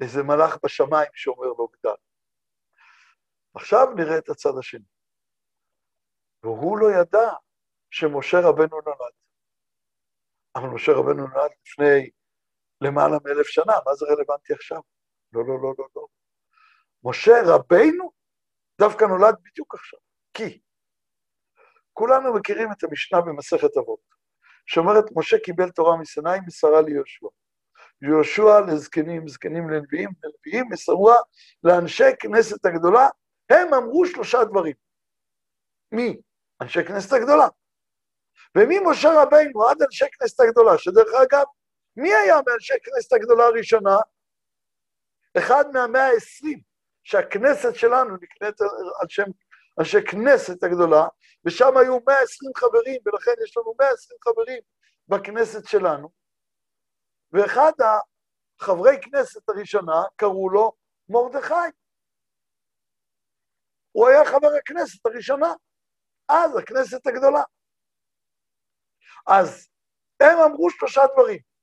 איזה 0.00 0.22
מלאך 0.22 0.58
בשמיים 0.64 1.10
שאומר 1.14 1.46
לו 1.46 1.68
גדל. 1.68 1.96
עכשיו 3.54 3.86
נראה 3.96 4.18
את 4.18 4.28
הצד 4.28 4.58
השני. 4.58 4.84
והוא 6.42 6.78
לא 6.78 6.86
ידע 7.00 7.32
שמשה 7.90 8.36
רבנו 8.42 8.80
נולד. 8.86 9.12
אבל 10.56 10.68
משה 10.74 10.92
רבנו 10.92 11.26
נולד 11.26 11.50
לפני 11.66 12.10
למעלה 12.80 13.16
מאלף 13.24 13.46
שנה, 13.46 13.72
מה 13.86 13.94
זה 13.94 14.06
רלוונטי 14.06 14.52
עכשיו? 14.52 14.80
לא, 15.34 15.44
לא, 15.46 15.62
לא, 15.62 15.74
לא, 15.78 15.86
לא. 15.96 16.06
משה 17.04 17.32
רבנו 17.44 18.12
דווקא 18.78 19.04
נולד 19.04 19.34
בדיוק 19.44 19.74
עכשיו. 19.74 19.98
כי 20.34 20.60
כולנו 21.92 22.34
מכירים 22.34 22.72
את 22.72 22.84
המשנה 22.84 23.20
במסכת 23.20 23.76
אבות, 23.76 24.00
שאומרת, 24.66 25.04
משה 25.16 25.38
קיבל 25.38 25.70
תורה 25.70 25.96
מסיני, 25.96 26.40
מסרה 26.46 26.80
ליהושע. 26.80 27.26
יהושע 28.02 28.60
לזקנים, 28.60 29.28
זקנים 29.28 29.70
לנביאים, 29.70 30.10
לנביאים 30.24 30.66
מסרוה 30.70 31.14
לאנשי 31.64 32.16
כנסת 32.20 32.66
הגדולה, 32.66 33.08
הם 33.50 33.74
אמרו 33.74 34.06
שלושה 34.06 34.44
דברים. 34.44 34.74
מי? 35.92 36.20
אנשי 36.62 36.84
כנסת 36.84 37.12
הגדולה. 37.12 37.48
וממשה 38.58 39.22
רבינו 39.22 39.68
עד 39.68 39.82
אנשי 39.82 40.04
כנסת 40.18 40.40
הגדולה, 40.40 40.78
שדרך 40.78 41.08
אגב, 41.22 41.44
מי 41.96 42.14
היה 42.14 42.36
מאנשי 42.46 42.74
כנסת 42.84 43.12
הגדולה 43.12 43.44
הראשונה? 43.44 43.96
אחד 45.38 45.64
מהמאה 45.72 46.06
העשרים, 46.06 46.60
שהכנסת 47.04 47.74
שלנו 47.74 48.16
נקנית 48.16 48.60
על 49.00 49.08
שם 49.08 49.30
אנשי 49.78 50.06
כנסת 50.06 50.62
הגדולה, 50.62 51.06
ושם 51.44 51.76
היו 51.76 51.98
120 52.06 52.52
חברים, 52.56 53.00
ולכן 53.06 53.32
יש 53.44 53.56
לנו 53.56 53.74
120 53.80 54.18
חברים 54.24 54.62
בכנסת 55.08 55.68
שלנו, 55.68 56.10
ואחד 57.32 57.72
החברי 58.60 58.96
כנסת 59.02 59.48
הראשונה 59.48 60.02
קראו 60.16 60.50
לו 60.50 60.72
מרדכי. 61.08 61.54
הוא 63.92 64.08
היה 64.08 64.24
חבר 64.24 64.48
הכנסת 64.58 65.06
הראשונה, 65.06 65.54
אז 66.28 66.56
הכנסת 66.56 67.06
הגדולה. 67.06 67.42
אז 69.26 69.68
הם 70.20 70.38
אמרו 70.38 70.70
שלושה 70.70 71.02
דברים. 71.12 71.53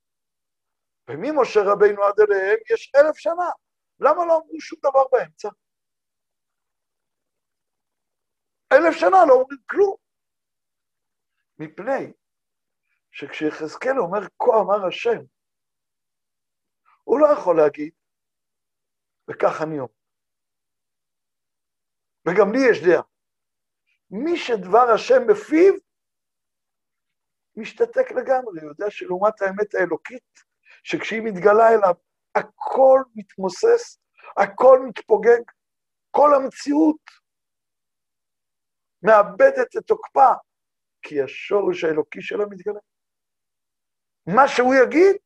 וממשה 1.10 1.60
רבינו 1.72 2.04
עד 2.04 2.14
אליהם 2.20 2.58
יש 2.70 2.92
אלף 2.96 3.16
שנה. 3.16 3.50
למה 4.00 4.26
לא 4.26 4.36
אמרו 4.36 4.60
שום 4.60 4.78
דבר 4.82 5.08
באמצע? 5.12 5.48
אלף 8.72 8.94
שנה 9.00 9.16
לא 9.28 9.32
אומרים 9.34 9.58
כלום. 9.70 9.96
מפני 11.58 12.12
שכשיחזקאל 13.12 13.98
אומר 13.98 14.20
כה 14.38 14.52
אמר 14.60 14.86
השם, 14.88 15.24
הוא 17.04 17.20
לא 17.20 17.26
יכול 17.32 17.56
להגיד, 17.56 17.92
וכך 19.30 19.62
אני 19.62 19.78
אומר. 19.78 19.92
וגם 22.28 22.52
לי 22.52 22.58
יש 22.70 22.78
דעה. 22.86 23.02
מי 24.10 24.36
שדבר 24.36 24.86
השם 24.94 25.22
בפיו, 25.28 25.74
משתתק 27.56 28.10
לגמרי, 28.10 28.60
יודע 28.62 28.90
שלעומת 28.90 29.42
האמת 29.42 29.74
האלוקית, 29.74 30.51
שכשהיא 30.82 31.22
מתגלה 31.24 31.68
אליו, 31.68 31.94
הכל 32.34 33.02
מתמוסס, 33.14 33.98
הכל 34.36 34.80
מתפוגג, 34.88 35.42
כל 36.10 36.30
המציאות 36.34 37.00
מאבדת 39.02 39.76
את 39.78 39.86
תוקפה, 39.86 40.32
כי 41.02 41.22
השורש 41.22 41.84
האלוקי 41.84 42.22
שלה 42.22 42.46
מתגלה. 42.50 42.80
מה 44.26 44.48
שהוא 44.48 44.74
יגיד 44.74 45.16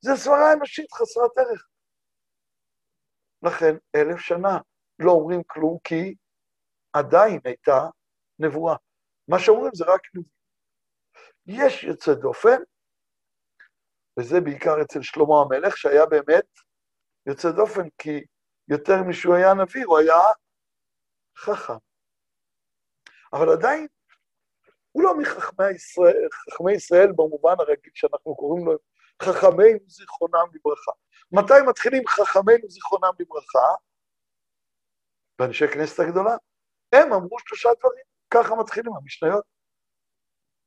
זה 0.00 0.10
סברה 0.16 0.52
אנושית 0.52 0.92
חסרת 0.92 1.38
ערך. 1.38 1.68
לכן 3.42 3.74
אלף 3.96 4.20
שנה 4.20 4.58
לא 4.98 5.10
אומרים 5.10 5.42
כלום, 5.46 5.78
כי 5.84 6.14
עדיין 6.92 7.40
הייתה 7.44 7.78
נבואה. 8.38 8.76
מה 9.28 9.36
שאומרים 9.38 9.70
זה 9.74 9.84
רק 9.84 10.00
נבואה. 10.14 10.36
יש 11.46 11.84
יוצא 11.84 12.14
דופן, 12.14 12.60
וזה 14.18 14.40
בעיקר 14.40 14.82
אצל 14.82 15.02
שלמה 15.02 15.34
המלך, 15.42 15.76
שהיה 15.76 16.06
באמת 16.06 16.46
יוצא 17.26 17.50
דופן, 17.50 17.88
כי 17.98 18.24
יותר 18.68 19.02
משהוא 19.08 19.34
היה 19.34 19.54
נביא, 19.54 19.84
הוא 19.86 19.98
היה 19.98 20.18
חכם. 21.38 21.78
אבל 23.32 23.52
עדיין, 23.52 23.86
הוא 24.92 25.02
לא 25.02 25.18
מחכמי 25.18 25.70
ישראל, 25.74 26.28
חכמי 26.32 26.72
ישראל 26.72 27.12
במובן 27.12 27.54
הרגיל 27.58 27.92
שאנחנו 27.94 28.36
קוראים 28.36 28.66
לו 28.66 28.78
חכמינו 29.22 29.78
זיכרונם 29.86 30.46
לברכה. 30.54 30.92
מתי 31.32 31.68
מתחילים 31.68 32.02
חכמינו 32.08 32.68
זיכרונם 32.68 33.12
לברכה? 33.20 33.74
באנשי 35.38 35.68
כנסת 35.68 36.00
הגדולה. 36.00 36.36
הם 36.92 37.12
אמרו 37.12 37.38
שלושה 37.38 37.68
דברים, 37.78 38.04
ככה 38.30 38.54
מתחילים 38.54 38.92
המשניות. 38.96 39.44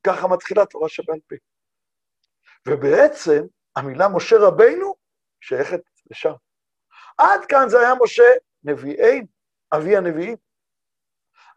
ככה 0.07 0.27
מתחילה 0.27 0.65
תורה 0.65 0.89
שבעל 0.89 1.19
פה. 1.29 1.35
ובעצם 2.67 3.41
המילה 3.75 4.05
משה 4.15 4.35
רבינו 4.39 4.95
שייכת 5.41 5.81
לשם. 6.11 6.33
עד 7.17 7.45
כאן 7.49 7.69
זה 7.69 7.79
היה 7.79 7.93
משה 8.03 8.23
נביאינו, 8.63 9.27
אבי 9.75 9.97
הנביאים. 9.97 10.37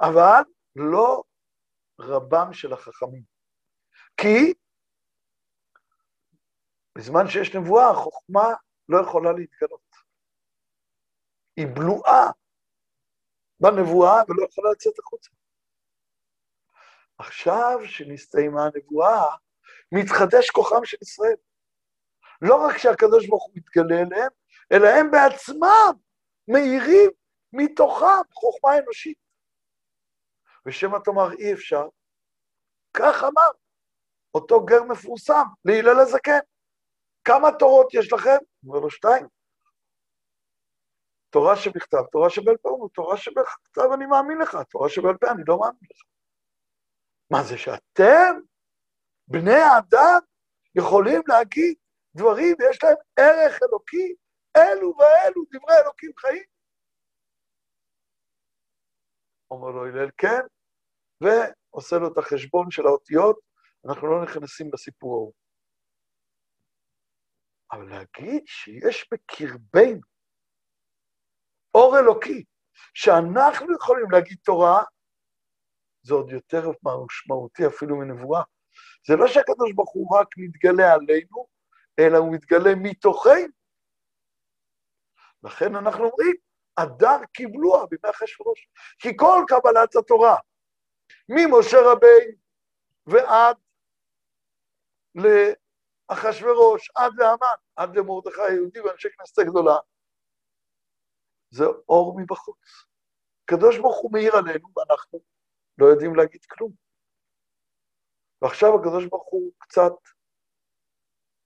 אבל 0.01 0.43
לא 0.77 1.23
רבם 2.01 2.53
של 2.53 2.73
החכמים. 2.73 3.23
כי 4.17 4.55
בזמן 6.99 7.29
שיש 7.29 7.55
נבואה, 7.55 7.91
החוכמה 7.91 8.47
לא 8.89 9.03
יכולה 9.03 9.33
להתגלות. 9.33 9.97
היא 11.57 11.67
בלועה 11.75 12.31
בנבואה 13.61 14.23
ולא 14.29 14.47
יכולה 14.49 14.71
לצאת 14.73 14.99
החוצה. 14.99 15.31
עכשיו 17.19 17.79
שנסתיימה 17.87 18.61
הנבואה, 18.65 19.37
מתחדש 19.93 20.51
כוחם 20.51 20.85
של 20.85 20.97
ישראל. 21.03 21.37
לא 22.43 22.67
רק 22.67 22.77
שהקדוש 22.79 23.27
ברוך 23.29 23.45
הוא 23.45 23.53
מתגלה 23.55 24.03
אליהם, 24.03 24.31
אלא 24.73 24.89
הם 24.89 25.11
בעצמם 25.11 25.93
מאירים 26.49 27.11
מתוכם 27.53 28.23
חוכמה 28.35 28.79
אנושית. 28.79 29.19
ושמא 30.67 30.99
תאמר 31.05 31.33
אי 31.33 31.53
אפשר, 31.53 31.89
כך 32.97 33.23
אמר 33.23 33.51
אותו 34.35 34.65
גר 34.65 34.83
מפורסם 34.83 35.45
להלל 35.65 36.01
הזקן. 36.01 36.39
כמה 37.25 37.49
תורות 37.59 37.95
יש 37.95 38.13
לכם? 38.13 38.37
אומר 38.67 38.79
לו 38.79 38.91
שתיים. 38.91 39.27
תורה 41.31 41.57
שבכתב, 41.57 42.03
תורה 42.13 42.31
שבעל 42.31 42.57
פה, 42.57 42.89
תורה 42.95 43.17
שבכתב 43.17 43.89
אני 43.95 44.07
מאמין 44.07 44.39
לך, 44.39 44.57
תורה 44.71 44.89
שבעל 44.89 45.17
פה 45.17 45.31
אני 45.31 45.43
לא 45.49 45.59
מאמין 45.59 45.89
לך. 45.91 46.03
מה 47.31 47.43
זה 47.43 47.59
שאתם, 47.59 48.41
בני 49.33 49.61
האדם, 49.71 50.21
יכולים 50.75 51.23
להגיד 51.29 51.75
דברים 52.17 52.57
ויש 52.59 52.79
להם 52.83 52.97
ערך 53.17 53.59
אלוקי, 53.63 54.15
אלו 54.57 54.95
ואלו 54.99 55.45
דברי 55.53 55.75
אלוקים 55.85 56.11
חיים? 56.19 56.45
אומר 59.51 59.71
לו 59.71 59.87
הלל, 59.87 60.11
כן, 60.17 60.43
ועושה 61.21 61.97
לו 61.97 62.13
את 62.13 62.19
החשבון 62.19 62.71
של 62.71 62.87
האותיות, 62.87 63.39
אנחנו 63.87 64.07
לא 64.07 64.25
נכנסים 64.25 64.71
לסיפור 64.73 65.15
ההוא. 65.15 65.33
אבל 67.73 67.91
להגיד 67.91 68.43
שיש 68.47 69.09
בקרבנו 69.13 70.01
אור 71.75 71.99
אלוקי, 71.99 72.45
שאנחנו 72.95 73.75
יכולים 73.77 74.11
להגיד 74.11 74.39
תורה, 74.45 74.83
זה 76.03 76.15
עוד 76.15 76.31
יותר 76.31 76.63
משמעותי 77.05 77.67
אפילו 77.67 77.97
מנבואה. 77.97 78.43
זה 79.07 79.17
לא 79.17 79.27
שהקדוש 79.27 79.73
ברוך 79.75 79.93
הוא 79.93 80.19
רק 80.19 80.29
מתגלה 80.37 80.93
עלינו, 80.93 81.47
אלא 81.99 82.19
הוא 82.19 82.35
מתגלה 82.35 82.75
מתוכנו. 82.77 83.63
לכן 85.43 85.77
אנחנו 85.77 86.05
אומרים, 86.05 86.37
הדר 86.77 87.25
קיבלוה 87.33 87.87
בימי 87.87 88.11
אחשורוש. 88.11 88.69
כי 88.99 89.09
כל 89.17 89.45
קבלת 89.49 89.97
התורה, 89.97 90.37
ממשה 91.29 91.77
רבינו 91.81 92.43
ועד 93.07 93.57
לאחשוורוש, 95.15 96.91
עד 96.95 97.13
להמן, 97.19 97.57
עד 97.77 97.97
למרדכי 97.97 98.43
היהודי 98.49 98.81
ואנשי 98.81 99.09
כנסת 99.11 99.39
הגדולה. 99.39 99.77
זה 101.51 101.65
אור 101.89 102.21
מבחוץ. 102.21 102.59
הקדוש 103.45 103.79
ברוך 103.79 103.97
הוא 103.97 104.13
מאיר 104.13 104.37
עלינו, 104.37 104.69
ואנחנו 104.77 105.21
לא 105.79 105.87
יודעים 105.87 106.15
להגיד 106.15 106.45
כלום. 106.45 106.82
ועכשיו 108.43 108.69
הקדוש 108.81 109.07
ברוך 109.07 109.29
הוא 109.31 109.53
קצת 109.59 109.93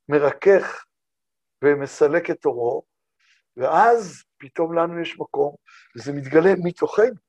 מרכך 0.08 0.84
ומסלק 1.64 2.30
את 2.30 2.44
אורו, 2.44 2.82
ואז 3.56 4.24
פתאום 4.38 4.78
לנו 4.78 5.00
יש 5.02 5.20
מקום, 5.20 5.54
וזה 5.96 6.12
מתגלה 6.12 6.50
מתוכנו. 6.64 7.20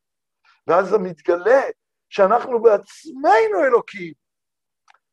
ואז 0.67 0.89
זה 0.89 0.97
מתגלה 0.97 1.62
שאנחנו 2.10 2.62
בעצמנו 2.62 3.65
אלוקים, 3.67 4.13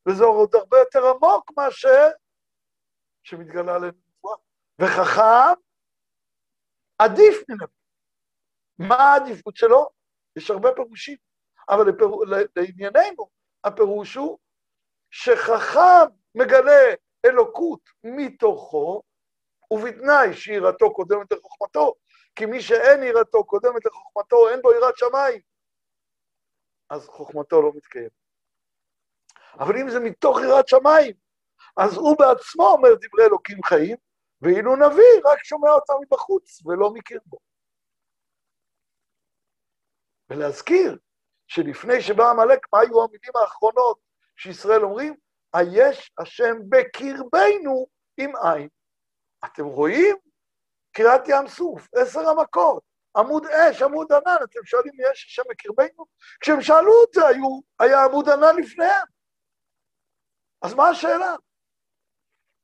וזה 0.09 0.25
עוד 0.25 0.55
הרבה 0.55 0.79
יותר 0.79 1.09
עמוק 1.09 1.51
מאשר 1.57 2.09
שמתגלה 3.23 3.75
עלינו. 3.75 4.05
וחכם 4.81 5.61
עדיף 6.99 7.49
מנביא. 7.49 7.67
מה 8.79 8.95
העדיפות 8.95 9.57
שלו? 9.57 9.89
יש 10.37 10.51
הרבה 10.51 10.69
פירושים, 10.75 11.17
אבל 11.69 11.89
לפר... 11.89 12.07
לענייננו, 12.57 13.29
הפירוש 13.65 14.15
הוא 14.15 14.39
שחכם 15.17 16.07
מגלה 16.35 16.95
אלוקות 17.27 17.81
מתוכו, 18.05 19.03
ובתנאי 19.71 20.35
שיראתו 20.35 20.95
קודמת 20.95 21.33
לחוכמתו, 21.33 21.95
כי 22.37 22.47
מי 22.47 22.63
שאין 22.63 23.03
יראתו 23.03 23.45
קודמת 23.45 23.85
לחוכמתו, 23.85 24.49
אין 24.49 24.63
בו 24.63 24.73
יראת 24.73 24.97
שמיים, 24.97 25.41
אז 26.91 27.09
חוכמתו 27.09 27.63
לא 27.63 27.73
מתקיימת. 27.75 28.11
אבל 29.59 29.77
אם 29.77 29.91
זה 29.91 30.01
מתוך 30.01 30.39
יראת 30.41 30.69
שמיים, 30.69 31.15
אז 31.77 31.97
הוא 31.97 32.17
בעצמו 32.19 32.67
אומר 32.67 32.95
דברי 32.95 33.25
אלוקים 33.25 33.63
חיים, 33.63 33.97
ואילו 34.43 34.77
נביא 34.77 35.21
רק 35.25 35.45
שומע 35.45 35.71
אותם 35.71 35.95
מבחוץ 36.03 36.67
ולא 36.67 36.91
מכיר 36.91 37.21
בו. 37.27 37.39
ולהזכיר 40.31 40.99
שלפני 41.47 42.01
שבא 42.01 42.31
עמלק, 42.31 42.67
מה 42.73 42.81
היו 42.81 43.05
המילים 43.05 43.33
האחרונות 43.43 44.04
שישראל 44.37 44.83
אומרים? 44.85 45.15
היש 45.55 46.13
השם 46.19 46.55
בקרבנו 46.69 47.87
עם 48.17 48.33
עין. 48.37 48.69
אתם 49.45 49.65
רואים? 49.65 50.17
קריאת 50.93 51.21
ים 51.29 51.49
סוף, 51.49 51.89
עשר 51.95 52.21
המכות, 52.29 52.83
עמוד 53.17 53.47
אש, 53.47 53.83
עמוד 53.83 54.13
ענן, 54.13 54.37
אתם 54.45 54.65
שואלים, 54.65 54.93
יש 55.13 55.25
השם 55.25 55.43
בקרבנו? 55.51 56.05
כשהם 56.41 56.61
שאלו 56.61 57.05
את 57.05 57.15
זה, 57.15 57.27
היו, 57.27 57.61
היה 57.79 58.05
עמוד 58.05 58.29
ענן 58.29 58.57
לפניהם. 58.63 59.07
אז 60.63 60.75
מה 60.75 60.89
השאלה? 60.89 61.35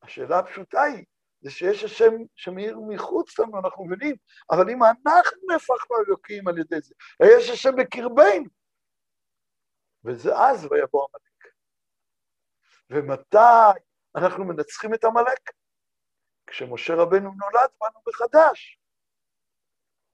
השאלה 0.01 0.39
הפשוטה 0.39 0.81
היא, 0.81 1.05
זה 1.41 1.51
שיש 1.51 1.83
השם 1.83 2.11
שמאיר 2.35 2.79
מחוץ 2.87 3.39
לנו, 3.39 3.59
אנחנו 3.59 3.85
מבינים, 3.85 4.15
אבל 4.51 4.69
אם 4.69 4.83
אנחנו 4.83 5.37
נהפכנו 5.51 5.97
אלוקים 6.07 6.47
על 6.47 6.57
ידי 6.57 6.81
זה, 6.81 6.93
יש 7.23 7.49
השם 7.49 7.75
בקרבנו. 7.75 8.49
וזה 10.05 10.37
אז 10.37 10.65
ויבוא 10.65 11.07
עמלק. 11.09 11.30
ומתי 12.91 13.79
אנחנו 14.15 14.45
מנצחים 14.45 14.93
את 14.93 15.03
עמלק? 15.03 15.51
כשמשה 16.47 16.93
רבנו 16.95 17.31
נולד 17.31 17.69
בנו 17.81 17.99
מחדש. 18.07 18.79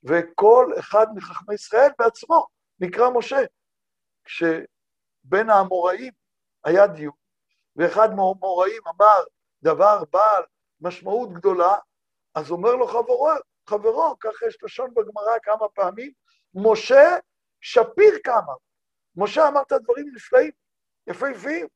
וכל 0.03 0.71
אחד 0.79 1.05
מחכמי 1.15 1.55
ישראל 1.55 1.89
בעצמו 1.99 2.47
נקרא 2.79 3.09
משה. 3.09 3.39
כשבין 4.25 5.49
האמוראים 5.49 6.13
היה 6.63 6.87
דיון, 6.87 7.13
ואחד 7.75 8.07
מהאמוראים 8.15 8.81
אמר 8.87 9.23
דבר 9.63 10.03
בעל 10.11 10.43
משמעות 10.81 11.33
גדולה, 11.33 11.75
אז 12.35 12.51
אומר 12.51 12.75
לו 12.75 12.87
חברו, 12.87 13.29
חברו, 13.69 14.19
ככה 14.19 14.45
יש 14.47 14.57
לשון 14.63 14.93
בגמרא 14.93 15.39
כמה 15.43 15.69
פעמים, 15.73 16.11
משה 16.53 17.17
שפיר 17.61 18.13
כמה. 18.23 18.53
משה 19.15 19.47
אמר 19.47 19.61
את 19.61 19.71
הדברים 19.71 20.05
נפלאים, 20.15 20.51
יפהפיים, 21.07 21.67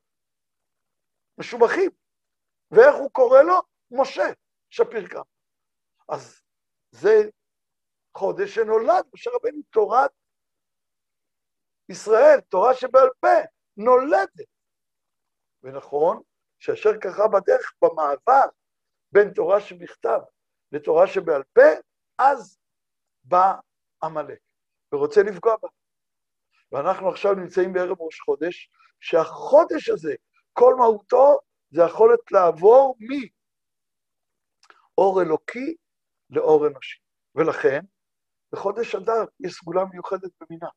משובחים. 1.42 1.92
ואיך 2.72 2.96
הוא 2.96 3.12
קורא 3.12 3.42
לו? 3.42 3.60
משה, 3.92 4.24
שפיר 4.70 5.08
כמה. 5.08 5.24
אז 6.10 6.42
זה 6.92 7.30
חודש 8.18 8.56
שנולד, 8.56 9.06
משה 9.14 9.30
רבנו, 9.34 9.62
תורת 9.70 10.12
ישראל, 11.90 12.42
תורה 12.42 12.74
שבעל 12.74 13.10
פה, 13.20 13.28
נולדת. 13.78 14.50
ונכון 15.64 16.22
שאשר 16.60 16.98
קרה 17.02 17.28
בדרך, 17.28 17.74
במעבר 17.82 18.46
בין 19.12 19.34
תורה 19.34 19.62
שבכתב 19.62 20.20
לתורה 20.72 21.08
שבעל 21.08 21.44
פה, 21.54 21.70
אז 22.18 22.60
בא 23.24 23.54
עמלק 24.04 24.40
ורוצה 24.94 25.22
לפגוע 25.24 25.56
בה. 25.62 25.68
ואנחנו 26.72 27.10
עכשיו 27.10 27.34
נמצאים 27.34 27.74
בערב 27.74 28.02
ראש 28.02 28.20
חודש, 28.20 28.70
שהחודש 29.00 29.90
הזה, 29.90 30.16
כל 30.54 30.74
מהותו 30.78 31.40
זה 31.72 31.82
יכולת 31.82 32.32
לעבור 32.32 32.98
מאור 34.98 35.22
אלוקי 35.22 35.76
לאור 36.30 36.68
אנושי. 36.68 37.00
ולכן, 37.36 37.80
בחודש 38.54 38.96
אדר 38.96 39.26
יש 39.40 39.54
סגולה 39.54 39.86
מיוחדת 39.86 40.32
במינה. 40.42 40.68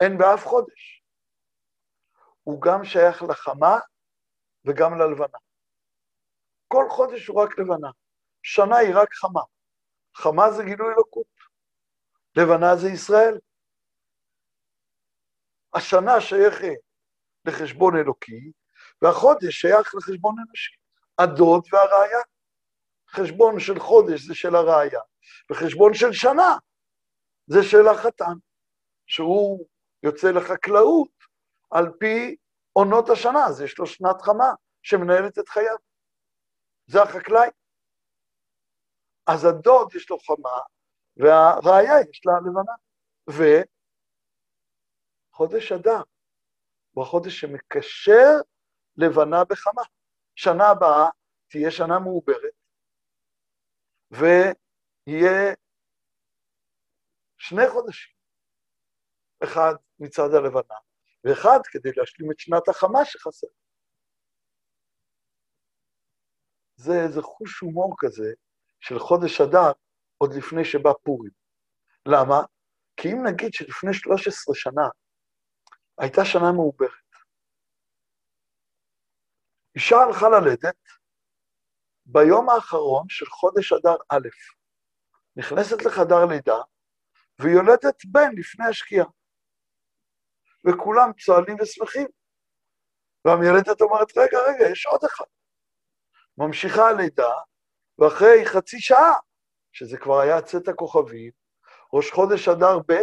אין 0.00 0.18
באף 0.18 0.44
חודש. 0.44 1.02
הוא 2.42 2.62
גם 2.62 2.84
שייך 2.84 3.22
לחמה 3.22 3.76
וגם 4.64 4.98
ללבנה. 4.98 5.38
כל 6.68 6.84
חודש 6.90 7.26
הוא 7.26 7.42
רק 7.42 7.58
לבנה. 7.58 7.90
שנה 8.42 8.76
היא 8.76 8.94
רק 8.94 9.14
חמה. 9.14 9.40
חמה 10.16 10.50
זה 10.56 10.62
גילוי 10.64 10.94
אלוקות. 10.94 11.36
לבנה 12.36 12.76
זה 12.76 12.88
ישראל. 12.88 13.38
השנה 15.74 16.20
שייכת 16.20 16.80
לחשבון 17.44 17.96
אלוקי, 17.96 18.52
והחודש 19.02 19.60
שייך 19.60 19.94
לחשבון 19.94 20.34
אנושי. 20.46 20.76
הדוד 21.18 21.64
והראיה. 21.72 22.18
חשבון 23.10 23.60
של 23.60 23.78
חודש 23.78 24.20
זה 24.20 24.34
של 24.34 24.54
הראיה, 24.54 25.00
וחשבון 25.50 25.94
של 25.94 26.12
שנה 26.12 26.56
זה 27.46 27.62
של 27.62 27.88
החתן, 27.88 28.34
שהוא 29.06 29.66
יוצא 30.02 30.28
לחקלאות 30.30 31.10
על 31.70 31.92
פי 31.98 32.36
עונות 32.72 33.10
השנה, 33.10 33.46
אז 33.46 33.60
יש 33.60 33.78
לו 33.78 33.86
שנת 33.86 34.22
חמה 34.22 34.54
שמנהלת 34.82 35.38
את 35.38 35.48
חייו. 35.48 35.76
זה 36.86 37.02
החקלאי. 37.02 37.48
אז 39.26 39.44
הדוד 39.44 39.94
יש 39.94 40.10
לו 40.10 40.18
חמה, 40.18 40.58
והראיה 41.16 42.00
יש 42.10 42.20
לה 42.26 42.32
לבנה. 42.46 42.72
וחודש 45.34 45.72
אדר 45.72 46.02
הוא 46.92 47.04
החודש 47.04 47.40
שמקשר 47.40 48.30
לבנה 48.96 49.44
בחמה. 49.44 49.82
שנה 50.34 50.64
הבאה 50.70 51.08
תהיה 51.48 51.70
שנה 51.70 51.98
מעוברת, 51.98 52.54
ויהיה 54.10 55.54
שני 57.38 57.62
חודשים, 57.72 58.14
אחד 59.44 59.74
מצד 59.98 60.28
הלבנה, 60.34 60.78
ואחד 61.24 61.58
כדי 61.64 61.90
להשלים 61.96 62.30
את 62.32 62.38
שנת 62.38 62.68
החמה 62.68 63.04
שחסר. 63.04 63.46
זה 66.76 66.92
איזה 67.04 67.22
חוש 67.22 67.60
הומור 67.60 67.94
כזה 67.98 68.32
של 68.80 68.98
חודש 68.98 69.40
אדר 69.40 69.72
עוד 70.18 70.30
לפני 70.38 70.64
שבא 70.64 70.90
פורים. 71.04 71.32
למה? 72.06 72.40
כי 72.96 73.08
אם 73.08 73.26
נגיד 73.26 73.52
שלפני 73.52 73.94
13 73.94 74.54
שנה 74.54 74.88
הייתה 75.98 76.24
שנה 76.24 76.52
מעוברת, 76.52 77.05
אישה 79.76 79.96
הלכה 79.96 80.26
ללדת 80.28 80.76
ביום 82.06 82.48
האחרון 82.48 83.08
של 83.08 83.26
חודש 83.26 83.72
אדר 83.72 83.96
א', 84.08 84.28
נכנסת 85.36 85.82
לחדר 85.86 86.24
לידה 86.30 86.60
ויולדת 87.40 88.04
בן 88.04 88.30
לפני 88.36 88.66
השקיעה. 88.66 89.06
וכולם 90.64 91.12
צוהלים 91.12 91.56
ושמחים. 91.60 92.08
והמיילדת 93.24 93.80
אומרת, 93.80 94.18
רגע, 94.18 94.38
רגע, 94.48 94.70
יש 94.72 94.86
עוד 94.86 95.04
אחד. 95.04 95.24
ממשיכה 96.38 96.88
הלידה, 96.88 97.32
ואחרי 97.98 98.46
חצי 98.46 98.80
שעה, 98.80 99.12
שזה 99.72 99.98
כבר 99.98 100.20
היה 100.20 100.42
צאת 100.42 100.68
הכוכבים, 100.68 101.32
ראש 101.92 102.10
חודש 102.10 102.48
אדר 102.48 102.78
ב', 102.88 103.02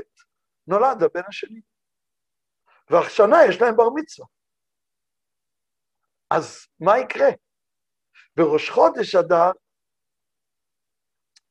נולד 0.67 1.03
הבן 1.03 1.21
השני. 1.27 1.62
והשנה 2.89 3.38
יש 3.49 3.62
להם 3.62 3.75
בר 3.75 3.89
מצווה. 3.95 4.27
אז 6.35 6.67
מה 6.79 6.91
יקרה? 6.99 7.29
בראש 8.37 8.69
חודש 8.69 9.15
אדר 9.15 9.51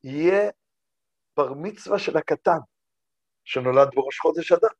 יהיה 0.04 0.50
בר 1.36 1.52
מצווה 1.62 1.98
של 1.98 2.16
הקטן, 2.16 2.60
שנולד 3.44 3.88
בראש 3.94 4.18
חודש 4.18 4.52
אדר. 4.52 4.74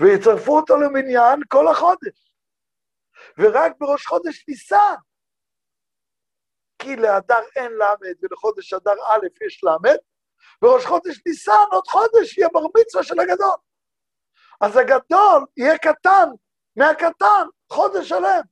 ויצרפו 0.00 0.56
אותו 0.60 0.74
למניין 0.76 1.40
כל 1.48 1.64
החודש. 1.68 2.34
ורק 3.38 3.72
בראש 3.78 4.06
חודש 4.06 4.48
ניסן. 4.48 4.96
כי 6.78 6.96
לאדר 6.96 7.42
אין 7.56 7.72
למד 7.72 8.16
ולחודש 8.22 8.72
אדר 8.72 8.92
א' 8.92 9.26
יש 9.46 9.64
למד, 9.64 9.98
בראש 10.62 10.84
חודש 10.86 11.20
ניסן 11.26 11.66
עוד 11.72 11.86
חודש 11.86 12.38
יהיה 12.38 12.48
בר 12.52 12.66
מצווה 12.80 13.02
של 13.04 13.20
הגדול. 13.20 13.58
אז 14.60 14.76
הגדול 14.76 15.46
יהיה 15.56 15.78
קטן 15.78 16.28
מהקטן 16.76 17.46
חודש 17.72 18.08
שלם. 18.08 18.42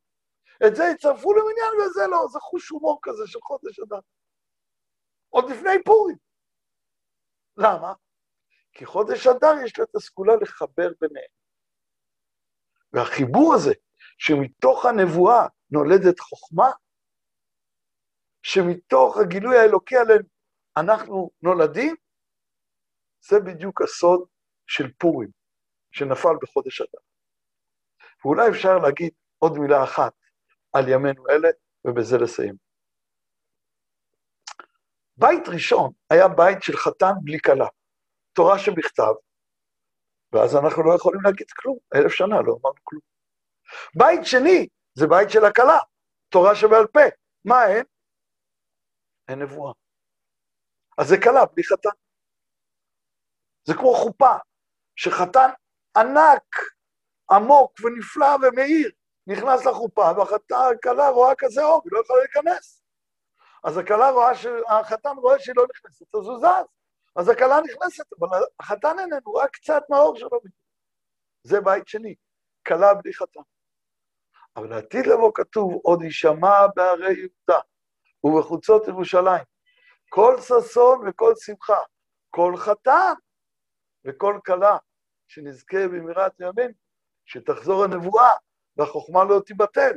את 0.67 0.77
זה 0.77 0.85
יצרפו 0.95 1.33
למניין 1.33 1.73
וזה 1.81 2.07
לא, 2.11 2.27
זה 2.33 2.39
חוש 2.41 2.69
הומור 2.69 2.99
כזה 3.03 3.23
של 3.27 3.39
חודש 3.43 3.81
אדר. 3.81 4.01
עוד 5.29 5.51
לפני 5.51 5.85
פורים. 5.85 6.17
למה? 7.57 7.93
כי 8.73 8.87
חודש 8.87 9.27
אדר 9.27 9.55
יש 9.65 9.79
לו 9.79 9.85
את 9.85 9.95
הסגולה 9.95 10.33
לחבר 10.37 10.89
ביניהם. 11.01 11.31
והחיבור 12.93 13.55
הזה, 13.55 13.73
שמתוך 14.19 14.87
הנבואה 14.87 15.47
נולדת 15.71 16.21
חוכמה, 16.21 16.71
שמתוך 18.43 19.17
הגילוי 19.17 19.59
האלוקי 19.59 19.97
עלינו 19.97 20.29
אנחנו 20.77 21.31
נולדים, 21.43 21.97
זה 23.21 23.37
בדיוק 23.47 23.83
הסוד 23.83 24.29
של 24.67 24.93
פורים, 24.99 25.29
שנפל 25.93 26.37
בחודש 26.43 26.81
אדר. 26.81 27.12
ואולי 28.25 28.51
אפשר 28.51 28.79
להגיד 28.79 29.13
עוד 29.39 29.59
מילה 29.59 29.85
אחת 29.85 30.13
על 30.73 30.89
ימינו 30.89 31.29
אלה, 31.29 31.49
ובזה 31.85 32.19
לסיים. 32.19 32.55
בית 35.17 35.49
ראשון 35.49 35.93
היה 36.11 36.29
בית 36.29 36.63
של 36.63 36.77
חתן 36.77 37.13
בלי 37.23 37.39
כלה, 37.41 37.67
תורה 38.33 38.59
שבכתב, 38.59 39.13
ואז 40.33 40.57
אנחנו 40.57 40.83
לא 40.83 40.97
יכולים 40.97 41.21
להגיד 41.25 41.47
כלום, 41.57 41.79
אלף 41.95 42.13
שנה 42.13 42.37
לא 42.47 42.59
אמרנו 42.61 42.85
כלום. 42.85 43.03
בית 43.99 44.21
שני 44.25 44.69
זה 44.95 45.07
בית 45.07 45.31
של 45.31 45.45
הכלה, 45.45 45.79
תורה 46.29 46.55
שבעל 46.55 46.87
פה. 46.87 47.01
מה 47.45 47.67
אין? 47.67 47.85
אין 49.29 49.43
נבואה. 49.43 49.73
אז 50.99 51.09
זה 51.09 51.17
כלה 51.23 51.47
בלי 51.55 51.65
חתן. 51.65 51.97
זה 53.65 53.75
כמו 53.75 53.95
חופה, 53.95 54.35
שחתן 54.97 55.51
ענק, 55.97 56.57
עמוק 57.31 57.73
ונפלא 57.81 58.37
ומאיר, 58.43 58.91
נכנס 59.27 59.67
לחופה, 59.67 60.11
והכלה 60.17 61.09
רואה 61.09 61.35
כזה 61.39 61.65
אור, 61.65 61.81
היא 61.85 61.93
לא 61.93 62.01
יכולה 62.01 62.21
להיכנס. 62.21 62.83
אז 63.65 63.79
הכלה 63.79 64.11
רואה, 64.11 64.35
ש... 64.35 64.47
החתן 64.69 65.17
רואה 65.17 65.39
שהיא 65.39 65.55
לא 65.57 65.67
נכנסת, 65.71 66.15
אז 66.15 66.27
הוא 66.27 66.39
זז. 66.39 66.67
אז 67.17 67.29
הכלה 67.29 67.61
נכנסת, 67.61 68.13
אבל 68.21 68.39
החתן 68.61 68.99
איננו, 68.99 69.35
רק 69.35 69.51
קצת 69.51 69.83
מהאור 69.91 70.17
שלו. 70.17 70.41
זה 71.43 71.61
בית 71.61 71.89
שני, 71.89 72.15
כלה 72.69 72.95
בלי 72.95 73.15
חתן. 73.15 73.41
אבל 74.57 74.71
לעתיד 74.71 75.07
לבוא 75.07 75.31
כתוב, 75.35 75.81
עוד 75.83 76.03
יישמע 76.03 76.67
בערי 76.77 77.15
יהודה 77.19 77.61
ובחוצות 78.25 78.89
ירושלים, 78.89 79.45
כל 80.09 80.37
ששון 80.41 81.09
וכל 81.09 81.33
שמחה, 81.37 81.79
כל 82.31 82.57
חתן 82.57 83.13
וכל 84.05 84.39
כלה, 84.47 84.77
שנזכה 85.29 85.89
במהרת 85.89 86.41
ימין, 86.41 86.73
שתחזור 87.33 87.85
הנבואה 87.85 88.33
והחוכמה 88.77 89.25
לא 89.25 89.41
תיבטל, 89.47 89.93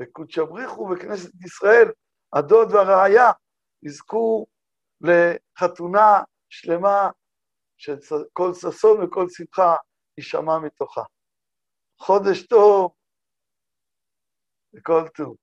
וקודשא 0.00 0.44
בריחו 0.44 0.88
בכנסת 0.88 1.44
ישראל, 1.44 1.88
הדוד 2.32 2.72
והרעיה, 2.72 3.30
יזכו 3.82 4.46
לחתונה 5.00 6.22
שלמה, 6.48 7.10
שכל 7.76 8.54
ששון 8.54 9.04
וכל 9.04 9.26
שמחה 9.28 9.74
יישמע 10.18 10.58
מתוכה. 10.58 11.02
חודש 12.00 12.46
טוב 12.46 12.92
וכל 14.74 15.08
טוב. 15.16 15.36